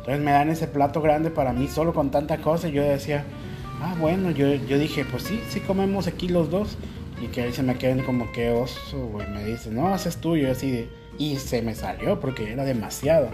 [0.00, 3.24] Entonces me dan ese plato grande para mí solo con tanta cosa y yo decía,
[3.80, 6.76] ah, bueno, yo, yo dije, pues sí, sí comemos aquí los dos
[7.22, 9.28] y que ahí se me queden como que oso, güey.
[9.28, 10.88] Me dice, no, haces tuyo, así de.
[11.18, 13.28] Y se me salió porque era demasiado.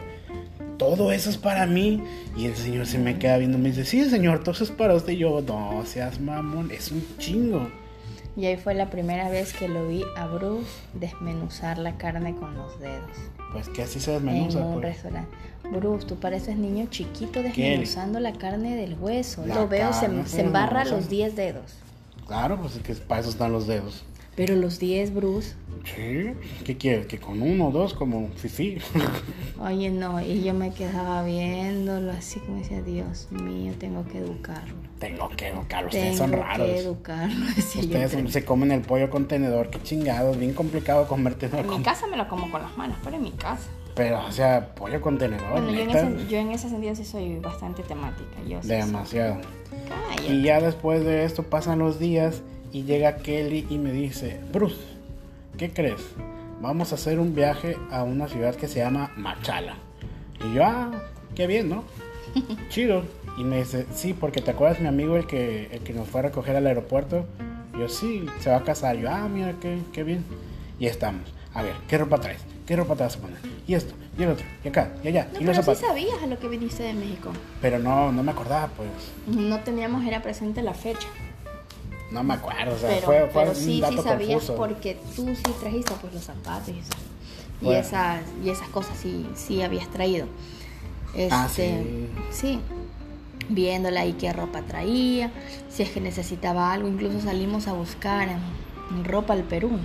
[0.76, 2.02] Todo eso es para mí.
[2.36, 4.94] Y el señor se me queda viendo me dice, sí, señor, todo eso es para
[4.94, 5.12] usted.
[5.12, 7.68] Y yo, no seas mamón, es un chingo.
[8.36, 12.54] Y ahí fue la primera vez que lo vi a Bruce desmenuzar la carne con
[12.54, 13.16] los dedos.
[13.52, 14.58] Pues que así se desmenuza.
[14.58, 14.94] En un pues.
[14.94, 15.34] restaurante.
[15.72, 19.46] Bruce, tú pareces niño chiquito desmenuzando la carne del hueso.
[19.46, 21.74] lo veo, se, se embarra los 10 dedos.
[22.26, 24.04] Claro, pues es que para eso están los dedos.
[24.36, 25.54] Pero los 10, Bruce.
[25.84, 26.32] Sí,
[26.64, 27.06] ¿qué quieres?
[27.06, 28.78] ¿Que con uno o dos como fifi?
[29.60, 34.74] Oye, no, y yo me quedaba viéndolo así como decía, Dios mío, tengo que educarlo.
[34.98, 36.66] Tengo que educarlo, ustedes son raros.
[36.66, 41.48] Tengo que educarlo, Ustedes se comen el pollo con tenedor, qué chingados, bien complicado comerte.
[41.52, 43.68] En mi casa me lo como con las manos, pero en mi casa.
[43.94, 45.50] Pero, o sea, pollo con tenedor.
[45.50, 48.42] Bueno, yo en, ese, yo en, ese, sentido sí soy bastante temática.
[48.46, 49.38] Yo Demasiado.
[50.28, 52.42] Y ya después de esto pasan los días
[52.76, 54.76] y llega Kelly y me dice, Bruce,
[55.56, 56.02] ¿qué crees?
[56.60, 59.76] Vamos a hacer un viaje a una ciudad que se llama Machala.
[60.44, 60.90] Y yo, ah,
[61.34, 61.84] qué bien, ¿no?
[62.68, 63.02] Chido.
[63.38, 66.20] Y me dice, sí, porque te acuerdas mi amigo el que, el que nos fue
[66.20, 67.24] a recoger al aeropuerto.
[67.78, 68.98] yo, sí, se va a casar.
[68.98, 70.22] Yo, ah, mira, qué, qué bien.
[70.78, 71.22] Y estamos.
[71.54, 72.42] A ver, ¿qué ropa traes?
[72.66, 73.38] ¿Qué ropa te vas a poner?
[73.66, 75.30] Y esto, y el otro, y acá, y allá.
[75.32, 77.30] No, y pero sí sabías a lo que viniste de México.
[77.62, 78.90] Pero no, no me acordaba, pues.
[79.26, 81.08] No teníamos, era presente la fecha.
[82.10, 85.52] No me acuerdo, o sea, pero, fue, fue pero sí, sí sabías porque tú sí
[85.60, 86.96] trajiste pues los zapatos y, esas,
[87.60, 90.26] y, esas, y esas cosas sí, sí habías traído.
[91.30, 92.58] ah, este, sí.
[92.58, 92.60] Sí,
[93.48, 95.32] viéndola y qué ropa traía,
[95.68, 98.28] si es que necesitaba algo, incluso salimos a buscar
[99.04, 99.78] ropa al Perú.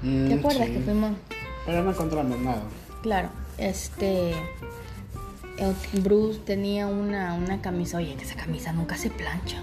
[0.00, 1.12] ¿Te mm, acuerdas que fuimos?
[1.66, 2.62] Pero no encontramos nada.
[3.02, 3.28] Claro,
[3.58, 4.34] este.
[5.92, 7.98] Bruce tenía una, una camisa.
[7.98, 9.58] Oye, que esa camisa nunca se plancha.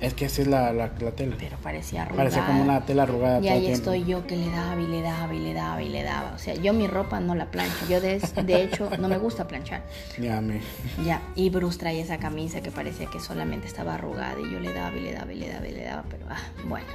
[0.00, 1.36] Es que esa es la, la, tela.
[1.38, 2.24] Pero parecía arrugada.
[2.24, 3.40] Parecía como una tela arrugada.
[3.40, 6.02] Y ahí estoy yo que le daba y le daba y le daba y le
[6.02, 6.32] daba.
[6.34, 7.86] O sea, yo mi ropa no la plancho.
[7.88, 9.82] Yo de, de hecho no me gusta planchar.
[10.18, 10.60] Ya, me.
[11.04, 14.72] Ya, y Bruce traía esa camisa que parecía que solamente estaba arrugada y yo le
[14.72, 16.04] daba y le daba y le daba y le daba.
[16.10, 16.86] Pero, ah, bueno.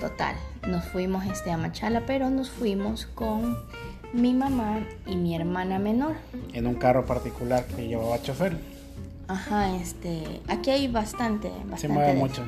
[0.00, 0.36] Total,
[0.68, 3.56] nos fuimos este, a Machala, pero nos fuimos con
[4.12, 6.16] mi mamá y mi hermana menor.
[6.52, 8.75] En un carro particular que llevaba chofer.
[9.28, 11.78] Ajá, este, aquí hay bastante, bastante.
[11.78, 12.44] Se mueve mucho.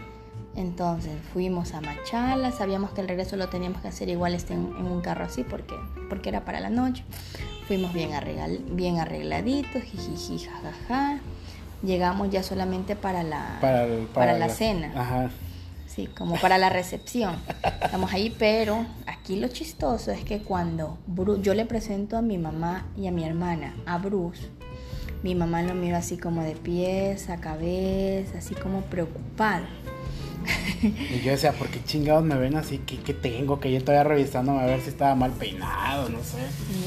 [0.57, 4.61] Entonces fuimos a Machala, sabíamos que el regreso lo teníamos que hacer igual este, en,
[4.61, 5.77] un carro así porque,
[6.09, 7.05] porque era para la noche.
[7.67, 11.21] Fuimos bien, arregal, bien arregladitos, jijiji, jajaja.
[11.83, 14.93] Llegamos ya solamente para la, para, la, la, cena.
[14.97, 15.31] Ajá
[16.07, 17.37] como para la recepción.
[17.83, 20.99] Estamos ahí, pero aquí lo chistoso es que cuando
[21.43, 24.49] yo le presento a mi mamá y a mi hermana a Bruce,
[25.23, 29.65] mi mamá lo mira así como de pies a cabeza, así como preocupado.
[30.83, 32.79] Y yo decía, ¿por qué chingados me ven así?
[32.79, 33.61] ¿Qué, qué tengo?
[33.61, 36.39] Que yo estaba revisando a ver si estaba mal peinado, no sé.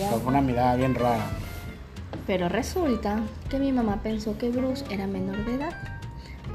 [0.09, 1.25] Con una mirada bien rara.
[2.25, 5.73] Pero resulta que mi mamá pensó que Bruce era menor de edad.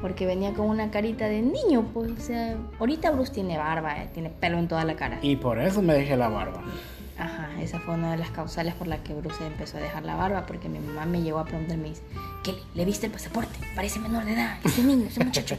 [0.01, 4.09] Porque venía con una carita de niño, pues, o sea, ahorita Bruce tiene barba, eh,
[4.13, 5.17] tiene pelo en toda la cara.
[5.23, 6.61] Y por eso me dejé la barba.
[7.19, 10.15] Ajá, esa fue una de las causales por la que Bruce empezó a dejar la
[10.15, 12.03] barba, porque mi mamá me llegó a preguntarme, me dice,
[12.43, 13.57] Kelly, ¿le viste el pasaporte?
[13.75, 15.57] Parece menor de edad, ese niño, ese muchacho.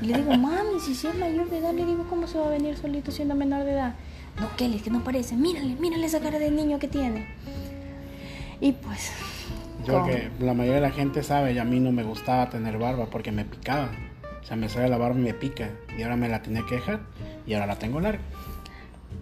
[0.00, 2.46] Y le digo, mami, si sí es mayor de edad, le digo, ¿cómo se va
[2.46, 3.94] a venir solito siendo menor de edad?
[4.40, 7.28] No, Kelly, es que no parece, mírale, mírale esa cara de niño que tiene.
[8.60, 9.12] Y pues...
[9.86, 12.50] Yo con- que la mayoría de la gente sabe, y a mí no me gustaba
[12.50, 13.90] tener barba porque me picaba.
[14.42, 15.70] O sea, me sale la barba y me pica.
[15.96, 17.00] Y ahora me la tenía que dejar.
[17.46, 18.20] Y ahora la tengo larga.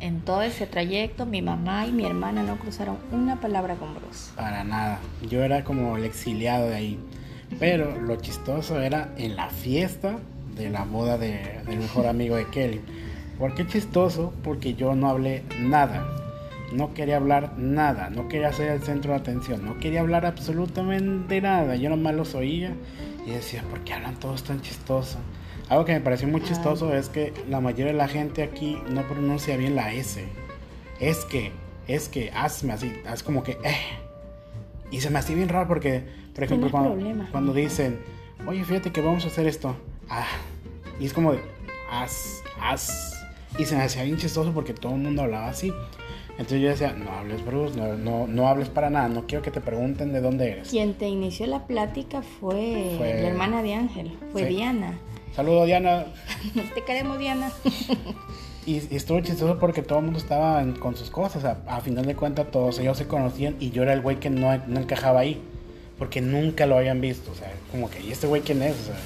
[0.01, 4.33] En todo ese trayecto, mi mamá y mi hermana no cruzaron una palabra con Bruce.
[4.37, 4.99] Para nada.
[5.29, 6.99] Yo era como el exiliado de ahí.
[7.59, 10.19] Pero lo chistoso era en la fiesta
[10.57, 12.81] de la boda de- del mejor amigo de Kelly.
[13.39, 14.33] ¿Por qué chistoso?
[14.43, 16.07] Porque yo no hablé nada.
[16.73, 18.11] No quería hablar nada.
[18.11, 19.65] No quería ser el centro de atención.
[19.65, 21.77] No quería hablar absolutamente nada.
[21.77, 22.73] Yo nomás los oía
[23.27, 25.19] y decía, ¿por qué hablan todos tan chistoso?
[25.68, 29.03] Algo que me pareció muy chistoso es que la mayoría de la gente aquí no
[29.03, 30.24] pronuncia bien la S.
[31.00, 31.53] Es que,
[31.88, 33.77] es que, hazme así, haz como que, eh.
[34.90, 36.96] Y se me hace bien raro porque, por ejemplo, cuando,
[37.33, 37.98] cuando dicen,
[38.46, 39.74] oye, fíjate que vamos a hacer esto.
[40.09, 40.27] Ah,
[41.00, 41.40] y es como de,
[41.90, 43.14] haz, haz.
[43.59, 45.72] Y se me hacía bien chistoso porque todo el mundo hablaba así.
[46.33, 49.50] Entonces yo decía, no hables, Bruce, no, no, no hables para nada, no quiero que
[49.53, 50.68] te pregunten de dónde eres.
[50.68, 54.48] Quien te inició la plática fue, Fue- la hermana de Ángel, fue Sí.
[54.48, 54.98] Diana.
[55.35, 56.07] Saludos, Diana.
[56.75, 57.51] Te queremos, Diana.
[58.66, 61.44] Y, y estuvo chistoso porque todo el mundo estaba en- con sus cosas.
[61.44, 64.31] A, a final de cuentas, todos ellos se conocían y yo era el güey que
[64.31, 65.42] no, no encajaba ahí.
[65.99, 67.31] Porque nunca lo habían visto.
[67.33, 68.73] O sea, como que, ¿y este güey quién es?
[68.81, 68.97] O sea,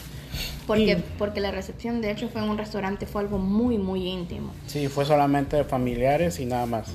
[0.66, 4.06] Porque, Y- porque la recepción, de hecho, fue en un restaurante, fue algo muy, muy
[4.06, 4.52] íntimo.
[4.66, 6.88] sí, fue solamente familiares y nada más.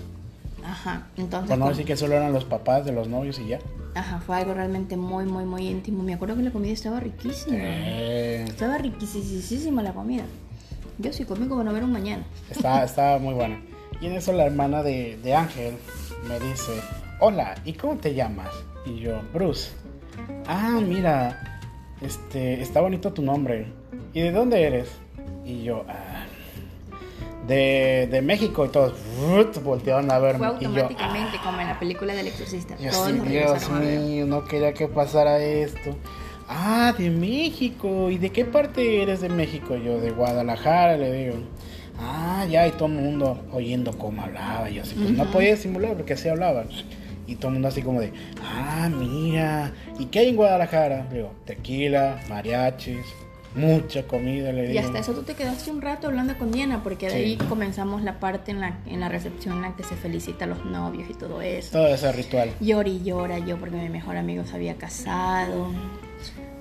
[0.64, 1.50] Ajá, entonces.
[1.50, 3.60] Por no como- decir que solo eran los papás de los novios y ya.
[3.96, 6.02] Ajá, fue algo realmente muy, muy, muy íntimo.
[6.04, 7.58] Me acuerdo que la comida estaba riquísima.
[7.60, 10.24] Eh, Estaba riquísima la comida.
[10.98, 12.24] Yo sí comí como no ver un mañana.
[12.50, 13.58] estaba, estaba muy bueno.
[14.02, 15.76] Y en eso la hermana de, de Ángel
[16.28, 16.72] me dice,
[17.20, 18.50] hola, ¿y cómo te llamas?
[18.86, 19.72] Y yo, Bruce.
[20.48, 21.60] Ah, mira,
[22.02, 23.68] este, está bonito tu nombre.
[24.14, 24.90] ¿Y de dónde eres?
[25.46, 26.13] Y yo, "Ah,
[27.48, 28.94] de, de México y todos
[29.64, 30.48] voltearon a verme.
[30.48, 32.76] Fue y yo, automáticamente como en la película del exorcista.
[32.80, 35.96] Yo Todos sí, nos Dios mío, no quería que pasara esto.
[36.48, 38.10] Ah, de México.
[38.10, 39.76] ¿Y de qué parte eres de México?
[39.76, 41.36] Yo de Guadalajara, le digo.
[42.00, 44.70] Ah, ya, y todo el mundo oyendo cómo hablaba.
[44.70, 46.68] Yo así, pues no podía simular porque así hablaban.
[47.26, 51.08] Y todo el mundo así como de, ah, mira, ¿y qué hay en Guadalajara?
[51.10, 53.06] Le digo, tequila, mariachis,
[53.56, 54.74] mucha comida, le digo.
[54.74, 57.18] Y hasta eso tú te quedaste un rato hablando con Diana, porque de Sí.
[57.18, 60.48] ahí comenzamos la parte en la, en la recepción en la que se felicita a
[60.48, 61.72] los novios y todo eso.
[61.72, 62.52] Todo ese ritual.
[62.60, 65.68] Llora y llora yo porque mi mejor amigo se había casado.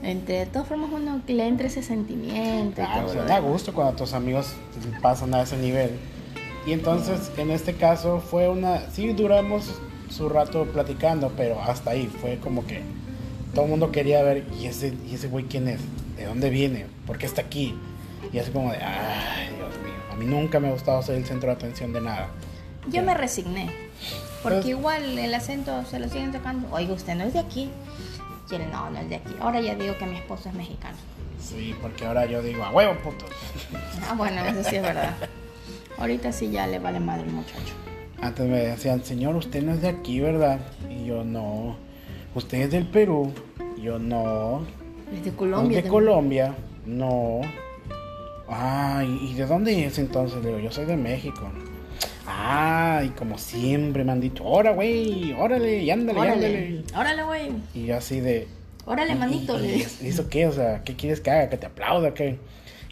[0.03, 3.07] Entre de todas formas uno le entra ese sentimiento y Ah, todo.
[3.07, 4.53] o sea, lo da gusto cuando tus amigos
[5.01, 5.91] pasan a ese nivel.
[6.67, 8.89] Y entonces, en este caso, fue una.
[8.91, 12.07] Sí, duramos su rato platicando, pero hasta ahí.
[12.21, 12.83] Fue como que
[13.55, 15.81] todo el mundo quería ver, ¿y ese, ¿y ese güey quién es?
[16.17, 16.87] ¿De dónde viene?
[17.07, 17.75] ¿Por qué está aquí?
[18.33, 19.93] Y así como de, ay, Dios mío.
[20.13, 22.29] A mí nunca me ha gustado ser el centro de atención de nada.
[22.89, 23.71] Yo me resigné.
[24.43, 26.69] Porque Pues- igual el acento se lo siguen tocando.
[26.73, 27.71] Oiga, usted no es de aquí.
[28.51, 29.35] Y él, no, no es de aquí.
[29.41, 30.97] Ahora ya digo que mi esposo es mexicano.
[31.41, 33.25] Sí, porque ahora yo digo, a huevo, puto.
[34.09, 35.15] Ah, bueno, eso sí es verdad.
[35.99, 37.73] Ahorita sí ya le vale madre el muchacho.
[38.21, 40.61] Antes me decían, señor, usted no es de aquí, ¿verdad?
[40.91, 41.77] Y yo, no.
[42.35, 43.33] ¿Usted es del Perú?
[43.77, 44.63] Y yo, no.
[45.15, 45.77] Es de ¿Es Colombia.
[45.77, 45.91] de también.
[45.93, 46.55] Colombia?
[46.87, 47.41] No.
[48.49, 50.43] Ah, ¿y de dónde es entonces?
[50.43, 51.51] Le digo, yo soy de México.
[52.27, 55.33] Ah, y como siempre me han dicho, ¡Ora, güey!
[55.33, 55.83] ¡Órale!
[55.83, 56.49] ¡Y ándale, y ándale!
[56.49, 57.53] Órale, órale, güey.
[57.75, 58.47] Y yo así de...
[58.85, 59.63] Órale, ¿y- manito.
[59.65, 59.87] y-.
[60.03, 60.47] ¿Eso qué?
[60.47, 61.49] O sea, ¿qué quieres que haga?
[61.49, 62.15] ¿Que te aplauda?
[62.15, 62.39] ¿Qué?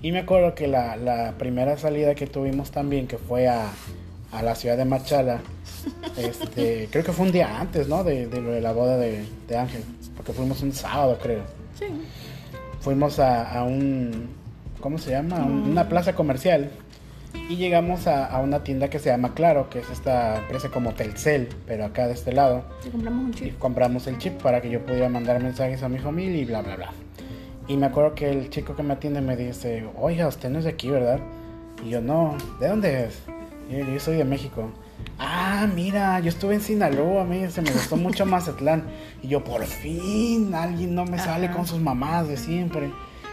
[0.02, 3.70] Y me acuerdo que la, la primera salida que tuvimos también, que fue a,
[4.32, 5.40] a la ciudad de Machala,
[6.16, 8.02] este, creo que fue un día antes, ¿no?
[8.02, 9.82] De, de de la boda de, de Ángel,
[10.16, 11.42] porque fuimos un sábado, creo.
[11.80, 11.86] Sí.
[12.80, 14.28] Fuimos a, a un,
[14.80, 15.38] ¿cómo se llama?
[15.44, 16.70] Un- una plaza comercial
[17.48, 20.92] y llegamos a, a una tienda que se llama Claro, que es esta empresa como
[20.92, 22.62] Telcel, pero acá de este lado.
[22.84, 23.58] Le compramos un Y chip.
[23.58, 26.76] compramos el chip para que yo pudiera mandar mensajes a mi familia y bla, bla,
[26.76, 26.90] bla.
[27.68, 30.64] Y me acuerdo que el chico que me atiende me dice, oiga, usted no es
[30.64, 31.20] de aquí, ¿verdad?
[31.84, 33.18] Y yo, no, ¿de dónde es?
[33.70, 34.70] Y yo, yo soy de México.
[35.18, 38.84] Ah, mira, yo estuve en Sinaloa, a mí se me gustó mucho Mazatlán.
[39.22, 42.90] Y yo, por fin, alguien no me sale con sus mamás de siempre.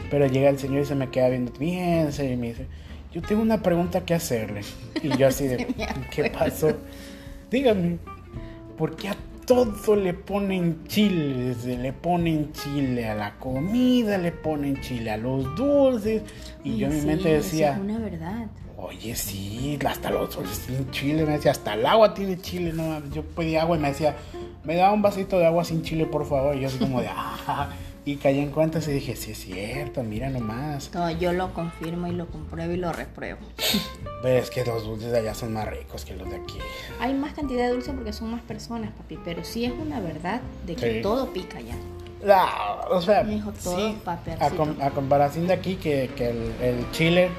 [0.10, 2.68] Pero llega el señor y se me queda viendo bien serio y me dice,
[3.14, 4.62] yo tengo una pregunta que hacerle.
[5.02, 5.74] Y yo así de, Sí,
[6.12, 6.72] ¿qué pasó?
[7.50, 7.98] Dígame,
[8.78, 9.16] ¿por qué a,
[9.48, 15.56] todo le ponen chile, le ponen chile a la comida, le ponen chile a los
[15.56, 16.22] dulces.
[16.66, 18.48] Y yo en mi mente decía, Es una verdad.
[18.78, 23.02] Oye, sí, hasta los dulces tienen chile, me decía, hasta el agua tiene chile, no,
[23.10, 24.16] yo pedí agua y me decía,
[24.64, 26.56] me da un vasito de agua sin chile, por favor.
[26.56, 27.70] Y yo así como de, ah,
[28.06, 30.92] y caí en cuenta y dije, sí es cierto, mira nomás.
[30.94, 33.40] No, yo lo confirmo y lo compruebo y lo repruebo.
[34.22, 36.58] Pero es que los dulces de allá son más ricos que los de aquí.
[37.02, 40.42] Hay más cantidad de dulce porque son más personas, papi, pero sí es una verdad
[40.66, 41.02] de que Sí.
[41.02, 41.76] todo pica ya.
[42.24, 44.56] No, o sea, todo sí, a, papercito.
[44.58, 47.30] com- a comparación de aquí, que, que el, el chile,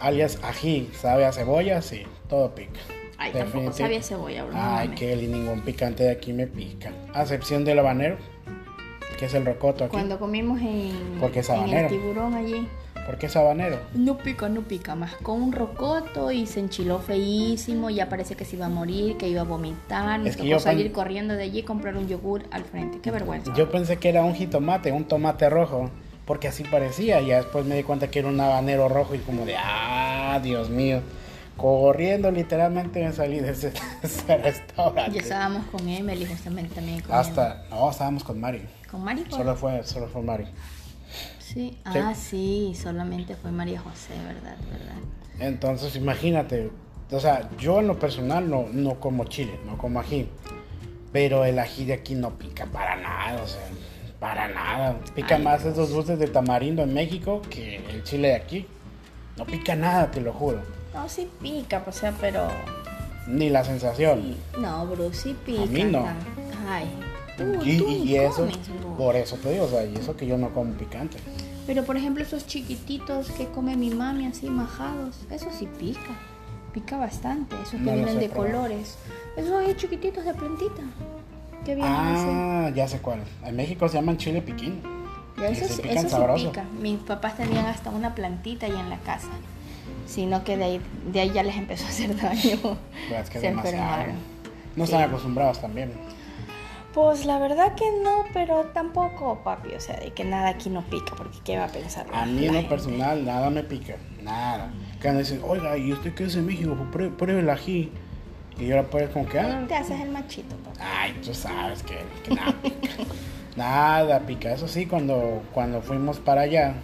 [0.00, 2.80] alias ají, sabe a cebolla, sí, todo pica.
[3.18, 4.54] Ay, tampoco sabía cebolla, bro.
[4.56, 4.88] Ay,
[5.28, 6.92] ningún picante de aquí me pica.
[7.14, 8.18] A excepción del habanero,
[9.18, 9.92] que es el rocoto aquí.
[9.92, 12.68] Cuando comimos en, Porque es en el tiburón allí,
[13.06, 13.78] ¿Por qué es habanero?
[13.94, 18.44] no pica, no pica, más con un rocoto y se enchiló feísimo, ya parece que
[18.44, 21.44] se iba a morir, que iba a vomitar, nos Es que tocó salir corriendo de
[21.44, 23.54] allí y comprar un yogur al frente, qué vergüenza.
[23.54, 25.88] Yo pensé que era un jitomate, un tomate rojo,
[26.26, 27.20] porque así parecía.
[27.20, 30.38] Y ya después me di cuenta que era un habanero rojo y como de, ah,
[30.42, 31.00] Dios mío.
[31.56, 35.12] Corriendo literalmente me salí de ese, de ese restaurante.
[35.12, 37.14] Ya estábamos con Emily justamente también comiendo.
[37.14, 38.62] Hasta, no, estábamos con Mari.
[38.90, 39.24] ¿Con Mari?
[39.30, 40.46] Solo fue, solo fue Mari.
[41.38, 44.56] Sí, ah, sí, solamente fue María José, ¿verdad?
[44.70, 44.96] ¿verdad?
[45.38, 46.70] Entonces, imagínate,
[47.10, 50.28] o sea, yo en lo personal no, no como chile, no como ají.
[51.12, 53.62] Pero el ají de aquí no pica para nada, o sea,
[54.18, 54.98] para nada.
[55.14, 58.66] Pica Ay, más esos dulces de tamarindo en México que el chile de aquí.
[59.36, 60.60] No pica nada, te lo juro.
[60.94, 62.48] No, sí pica, o sea, pero...
[63.26, 64.36] Ni la sensación.
[64.58, 65.62] No, bro, sí pica.
[65.62, 66.06] A mí no.
[66.68, 66.86] Ay,
[67.36, 68.58] tú, y, tú eso, comes,
[68.96, 71.18] por eso te digo, o sea, y eso que yo no como picante.
[71.66, 76.16] Pero por ejemplo esos chiquititos que come mi mami así majados, eso sí pica.
[76.72, 78.96] Pica bastante, esos que No vienen de colores.
[79.36, 80.82] Esos ahí chiquititos de plantita.
[81.66, 82.24] Que vienen así.
[82.28, 83.20] Ah, ya sé cuál.
[83.44, 84.80] En México se llaman chile piquín.
[85.38, 86.64] Ya, eso, se pican eso sí pica.
[86.80, 89.28] Mis papás tenían hasta una plantita ahí en la casa.
[90.06, 90.80] Sino que de ahí,
[91.12, 92.56] de ahí ya les empezó a hacer daño.
[92.62, 94.14] Pues es que Se enfermaron.
[94.76, 94.92] No Sí.
[94.92, 95.92] están acostumbrados también.
[96.94, 99.74] Pues la verdad que no, pero tampoco, papi.
[99.74, 102.06] O sea, de que nada aquí no pica, porque ¿qué va a pensar?
[102.14, 104.70] A mí en lo personal nada me pica, nada.
[105.02, 106.74] Cuando dicen, oiga, ¿y usted qué es de México?
[106.92, 107.92] Pruebe el ají.
[108.58, 110.78] Y yo pues como que, ah, Te haces el machito, papi.
[110.80, 112.88] ay, tú sabes que, que nada pica.
[113.56, 114.52] nada pica.
[114.52, 116.74] Eso sí, cuando, cuando fuimos para allá,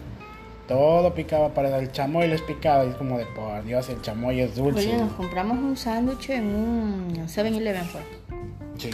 [0.69, 2.85] todo picaba para el chamoy les picaba.
[2.85, 4.81] Y es como de, por Dios, el chamoy es dulce.
[4.89, 8.01] Oye, nos compramos un sándwich en un 7-Eleven, fue.
[8.79, 8.91] Sí.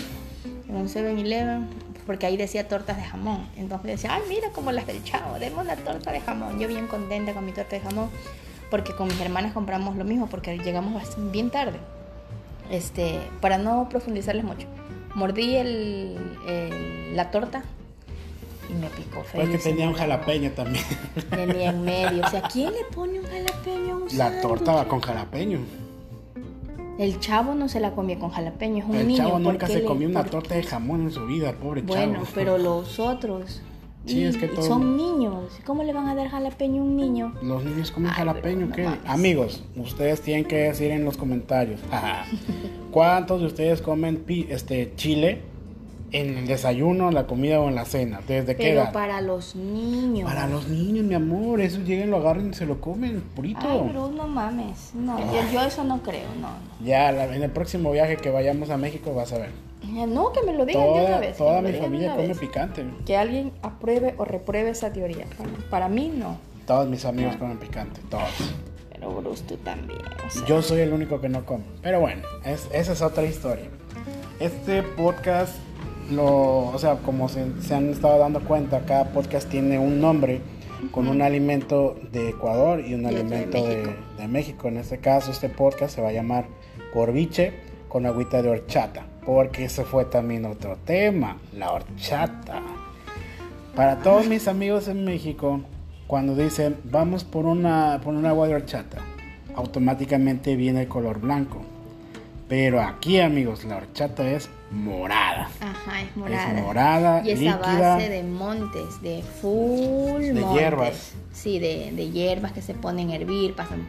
[0.68, 1.66] En un 7-Eleven,
[2.06, 3.48] porque ahí decía tortas de jamón.
[3.56, 6.60] Entonces decía, ay, mira como las del chavo, demos una torta de jamón.
[6.60, 8.08] Yo bien contenta con mi torta de jamón,
[8.70, 11.78] porque con mis hermanas compramos lo mismo, porque llegamos bien tarde.
[12.70, 14.66] Este, para no profundizarles mucho.
[15.14, 17.62] Mordí el, el- la torta
[18.70, 19.40] y me picó feo.
[19.40, 20.84] Pues que tenía un jalapeño también.
[21.30, 22.24] Tenía en medio.
[22.24, 25.60] O sea, ¿quién le pone un jalapeño a un La torta va con jalapeño.
[26.98, 29.18] El chavo no se la comía con jalapeño, es un El niño.
[29.18, 32.26] chavo ¿por nunca se comió una torta de jamón en su vida, pobre Bueno, chavo.
[32.34, 33.62] pero los otros.
[34.06, 35.58] Sí, y- es que y todo- son niños.
[35.66, 37.34] ¿Cómo le van a dar jalapeño a un niño?
[37.42, 38.88] Los niños comen Ay, jalapeño, no ¿qué?
[39.06, 41.80] Amigos, ustedes tienen que decir en los comentarios.
[42.90, 45.42] ¿Cuántos de ustedes comen pi- este chile
[46.10, 48.20] en el desayuno, en la comida o en la cena?
[48.26, 48.92] ¿Desde qué Pero edad?
[48.92, 50.26] para los niños.
[50.30, 53.60] Para los niños, mi amor, eso llegan, lo agarran y se lo comen purito.
[53.62, 54.92] Ay, bro, no mames.
[54.94, 56.48] No, yo, yo eso no creo, no.
[56.86, 59.50] Ya, la- en el próximo viaje que vayamos a México vas a ver.
[59.86, 60.06] No.
[60.06, 61.36] No, que me lo digan de una Toda, vez.
[61.36, 62.38] toda mi de familia come vez.
[62.38, 62.84] picante.
[63.06, 65.26] Que alguien apruebe o repruebe esa teoría.
[65.36, 66.38] Para, para mí, no.
[66.66, 68.24] Todos mis amigos comen picante, todos.
[68.92, 70.00] Pero Bruce, tú también.
[70.26, 71.64] O sea, Yo soy el único que no come.
[71.82, 73.66] Pero bueno, es- esa es otra historia.
[74.40, 75.54] Este podcast,
[76.10, 80.40] lo, o sea, como se, se han estado dando cuenta, cada podcast tiene un nombre
[80.92, 83.92] con un alimento de Ecuador y un de alimento de, México.
[84.18, 84.68] de México.
[84.68, 86.46] En este caso, este podcast se va a llamar
[86.92, 87.52] Corviche
[87.88, 89.06] con agüita de horchata.
[89.28, 92.62] Porque ese fue también otro tema, la horchata.
[93.76, 95.60] Para todos mis amigos en México,
[96.06, 98.96] cuando dicen vamos por una por un agua de horchata,
[99.54, 101.60] automáticamente viene el color blanco.
[102.48, 105.50] Pero aquí, amigos, la horchata es morada.
[105.60, 106.48] Ajá, es morada.
[106.58, 107.96] Es morada, Y esa líquida.
[107.96, 110.58] base de montes, de full De montes.
[110.58, 111.12] hierbas.
[111.34, 113.86] Sí, de, de hierbas que se ponen a hervir, pasan.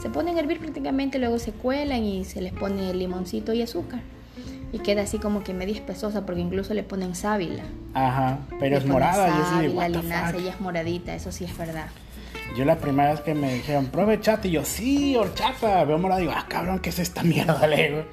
[0.00, 4.00] Se ponen a hervir prácticamente, luego se cuelan y se les pone limoncito y azúcar.
[4.72, 7.62] Y queda así como que medio espesosa porque incluso le ponen sábila.
[7.94, 9.28] Ajá, pero Le es morada.
[9.28, 10.40] yo sábila, "What the linaza, fuck?".
[10.40, 11.86] ella es moradita, eso sí es verdad.
[12.56, 15.84] Yo la primera vez que me dijeron, pruebe chata, y yo, sí, horchata.
[15.84, 17.66] Veo morada y digo, ah, cabrón, ¿qué es esta mierda?
[17.66, 18.04] Le.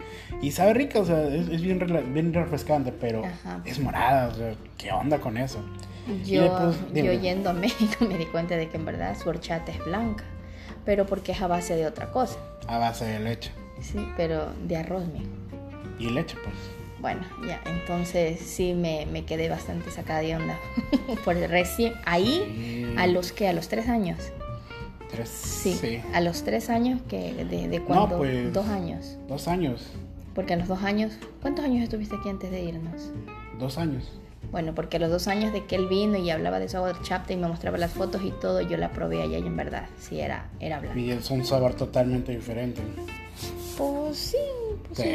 [0.42, 1.80] Y sabe rica, o sea, es, es bien,
[2.14, 3.62] bien refrescante, pero Ajá.
[3.66, 5.60] es morada, o sea, ¿qué onda con eso?
[6.26, 9.72] Yo, después, yo yendo a México me di cuenta de que en verdad su horchata
[9.72, 10.24] es blanca,
[10.86, 12.38] pero porque es a base de otra cosa.
[12.68, 13.52] A base de leche.
[13.82, 15.26] Sí, pero de arroz, mijo.
[16.00, 16.56] Y leche, pues.
[17.00, 20.58] Bueno, ya, entonces sí me, me quedé bastante sacada de onda.
[21.26, 22.44] Por recién, ahí,
[22.90, 22.96] Sí.
[22.98, 24.18] a los que, a los tres años.
[25.12, 25.30] Tres.
[25.30, 28.52] Sí, a los tres años, que de, de cuando, pues.
[28.52, 29.18] dos años.
[29.28, 29.86] Dos años.
[30.34, 33.12] Porque a los dos años, ¿cuántos años estuviste aquí antes de irnos?
[33.60, 34.12] Dos años.
[34.52, 37.34] Bueno, porque a los dos años de que él vino y hablaba de su horchata
[37.34, 40.20] y me mostraba las fotos y todo, yo la probé allá y en verdad, sí,
[40.20, 41.00] era, era blanca.
[41.00, 42.82] Y es un sabor totalmente diferente.
[43.78, 44.38] Pues sí,
[44.88, 45.10] pues sí.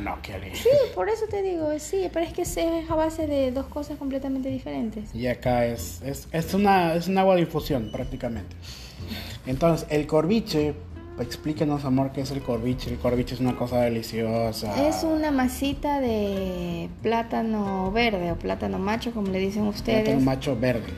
[0.00, 0.18] No.
[0.52, 2.58] Sí, por eso te digo, sí, pero es que es
[2.90, 5.14] a base de dos cosas completamente diferentes.
[5.14, 8.56] Y acá es, es, es, una, es un agua de infusión prácticamente.
[9.46, 10.74] Entonces, el corviche,
[11.20, 12.90] explíquenos amor qué es el corviche.
[12.90, 14.88] El corviche es una cosa deliciosa.
[14.88, 20.56] Es una masita de plátano verde o plátano macho, como le dicen ustedes, El macho
[20.56, 20.92] verde.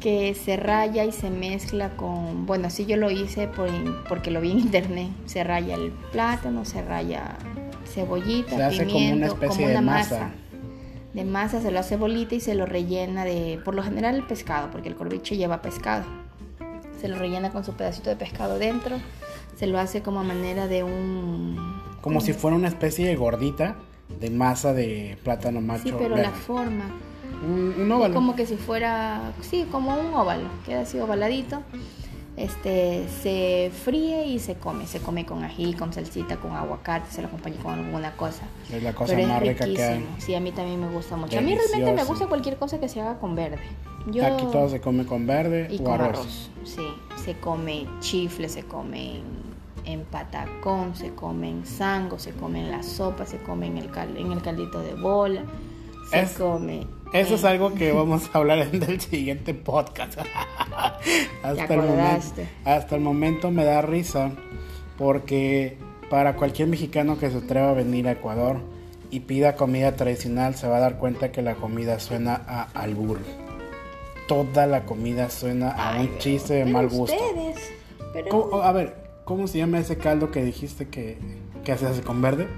[0.00, 3.68] que se raya y se mezcla con, bueno, así yo lo hice por,
[4.08, 5.08] porque lo vi en internet.
[5.26, 7.36] Se raya el plátano, se raya
[7.86, 10.30] cebollita, Se hace como una especie como de una masa.
[11.12, 14.22] De masa se lo hace bolita y se lo rellena de, por lo general el
[14.22, 16.04] pescado, porque el corviche lleva pescado.
[17.00, 18.96] Se lo rellena con su pedacito de pescado dentro,
[19.56, 21.56] se lo hace como a manera de un...
[22.00, 23.76] Como si fuera una especie de gordita
[24.20, 26.22] de masa de plátano macho Sí, pero verde.
[26.22, 26.84] la forma,
[27.46, 28.14] Un, un óvalo.
[28.14, 31.60] como que si fuera, sí, como un óvalo, queda así ovaladito.
[32.36, 37.20] Este se fríe y se come, se come con ají, con salsita, con aguacate, se
[37.20, 38.44] lo acompaña con alguna cosa.
[38.72, 40.06] Es la cosa Pero más es rica que hay.
[40.18, 41.36] Sí, a mí también me gusta mucho.
[41.36, 42.08] A mí realmente me Delicioso.
[42.12, 43.58] gusta cualquier cosa que se haga con verde.
[44.10, 46.20] Yo Aquí todo se come con verde y o con arroz.
[46.20, 46.50] arroz.
[46.64, 46.82] Sí,
[47.22, 49.20] se come chifle, se come
[49.84, 53.90] en, patacón, se come en sango, se come en la sopa, se come en el,
[53.90, 55.42] cal- en el caldito de bola,
[56.10, 56.86] se Es- come.
[57.12, 60.18] Eso es algo que vamos a hablar en el siguiente podcast.
[61.42, 64.30] hasta, el momento, hasta el momento me da risa
[64.96, 65.76] porque
[66.08, 68.58] para cualquier mexicano que se atreva a venir a Ecuador
[69.10, 73.18] y pida comida tradicional se va a dar cuenta que la comida suena a albur.
[74.28, 77.16] Toda la comida suena a Ay, un chiste de mal gusto.
[77.16, 77.72] Ustedes,
[78.12, 78.94] pero ¿Cómo- a ver,
[79.30, 81.16] ¿cómo se llama ese caldo que dijiste que,
[81.62, 82.48] que se hace con verde?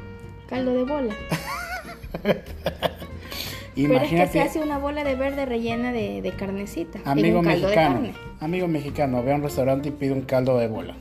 [0.49, 1.15] caldo de bola.
[2.23, 2.45] Pero es
[3.75, 4.33] que Imagínate.
[4.33, 6.99] se hace una bola de verde rellena de, de carnecita.
[7.05, 8.37] Amigo un caldo mexicano, de carne.
[8.41, 10.95] amigo mexicano, ve a un restaurante y pide un caldo de bola.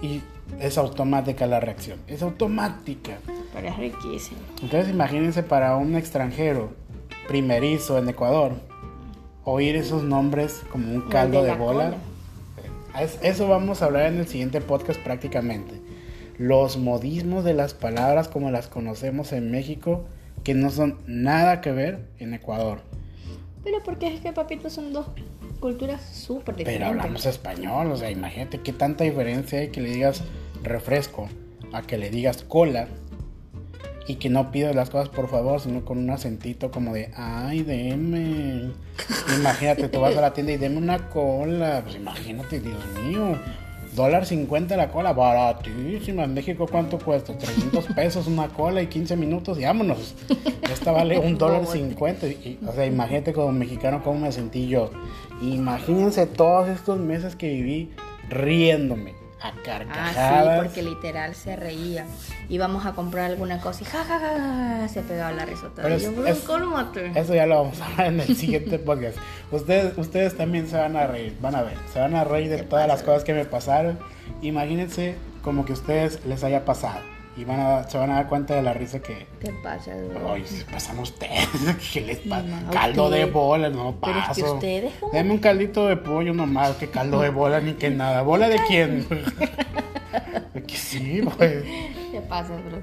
[0.00, 0.20] Y
[0.60, 3.18] es automática la reacción, es automática.
[3.52, 4.38] Pero es riquísimo.
[4.62, 6.70] Entonces imagínense para un extranjero
[7.26, 8.52] primerizo en Ecuador,
[9.42, 11.84] oír esos nombres como un caldo de, la bola.
[11.86, 11.96] cola.
[12.98, 15.74] Es- Eso vamos a hablar en el siguiente podcast prácticamente.
[16.38, 20.06] Los modismos de las palabras como las conocemos en México,
[20.44, 22.80] que no son nada que ver en Ecuador.
[23.62, 25.06] Pero porque es que, papito, son dos
[25.60, 26.88] culturas súper Pero diferentes.
[26.88, 30.22] hablamos español, o sea, imagínate qué tanta diferencia hay que le digas
[30.62, 31.28] refresco
[31.72, 32.88] a que le digas cola
[34.06, 37.62] y que no pidas las cosas por favor, sino con un acentito como de, ay,
[37.62, 38.70] deme.
[39.36, 41.82] Imagínate, tú vas a la tienda y deme una cola.
[41.84, 43.36] Pues imagínate, Dios mío.
[43.94, 46.24] Dólar 50 la cola, baratísima.
[46.24, 47.36] En México, ¿cuánto cuesta?
[47.36, 50.14] 300 pesos una cola y 15 minutos y vámonos.
[50.72, 52.26] Esta vale un dólar 50.
[52.28, 54.90] Y, o sea, imagínate como mexicano cómo me sentí yo.
[55.42, 57.90] Imagínense todos estos meses que viví
[58.28, 60.62] riéndome a Ah, sí, carcajadas.
[60.64, 62.06] porque literal se reía.
[62.48, 65.82] Íbamos a comprar alguna cosa y ja, ja, ja, se pegaba la risota.
[65.82, 66.44] Pero Y yo, es-.
[67.16, 69.16] Eso ya lo vamos a hablar en el siguiente podcast.
[69.50, 71.74] Ustedes, ustedes también se van a reír, van a ver.
[71.92, 73.06] Se van a reír de ¿Qué todas las pasa?
[73.06, 73.98] cosas que me pasaron.
[74.42, 77.00] Imagínense como que a ustedes les haya pasado.
[77.36, 79.26] Y van a, se van a dar cuenta de la risa que...
[79.38, 80.32] ¿Qué pasa, bro?
[80.32, 81.48] Ay, se pasan ustedes.
[81.92, 82.42] ¿Qué les pasa?
[82.42, 84.44] No, caldo de bola, no Pero es paso.
[84.44, 84.92] que ustedes.
[85.12, 88.22] Deme un caldito de pollo nomás, que caldo de bola ni que nada.
[88.22, 89.06] ¿Bola de quién?
[90.66, 91.64] que sí, pues.
[92.10, 92.82] ¿Qué pasa, bro?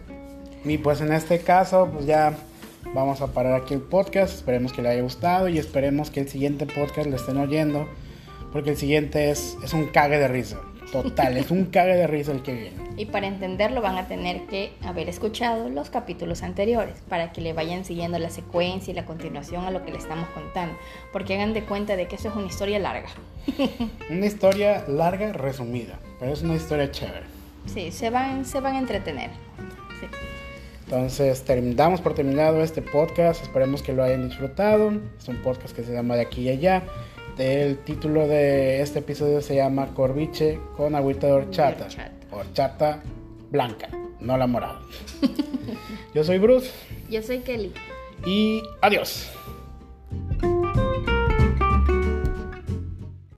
[0.66, 2.34] Y pues en este caso, pues ya
[2.94, 4.34] vamos a parar aquí el podcast.
[4.34, 7.88] Esperemos que le haya gustado y esperemos que el siguiente podcast lo estén oyendo.
[8.52, 10.58] Porque el siguiente es, es un cague de risa.
[10.92, 12.78] Total, es un cague de risa el que viene.
[12.96, 17.54] Y para entenderlo van a tener que haber escuchado los capítulos anteriores para que le
[17.54, 20.76] vayan siguiendo la secuencia y la continuación a lo que le estamos contando.
[21.12, 23.10] Porque hagan de cuenta de que eso es una historia larga.
[24.10, 26.00] Una historia larga, resumida.
[26.20, 27.26] Pero es una historia chévere.
[27.66, 29.30] Sí, se van, se van a entretener.
[30.00, 30.08] Sí.
[30.86, 33.44] Entonces, terminamos por terminado este podcast.
[33.44, 34.92] Esperemos que lo hayan disfrutado.
[35.20, 36.84] Es un podcast que se llama De aquí y allá.
[37.38, 41.86] El título de este episodio se llama Corviche con agüita de horchata.
[41.86, 42.12] horchata.
[42.32, 43.04] Horchata
[43.52, 44.82] blanca, no la morada.
[46.14, 46.72] Yo soy Bruce
[47.10, 47.74] Yo soy Kelly.
[48.26, 49.30] y adiós.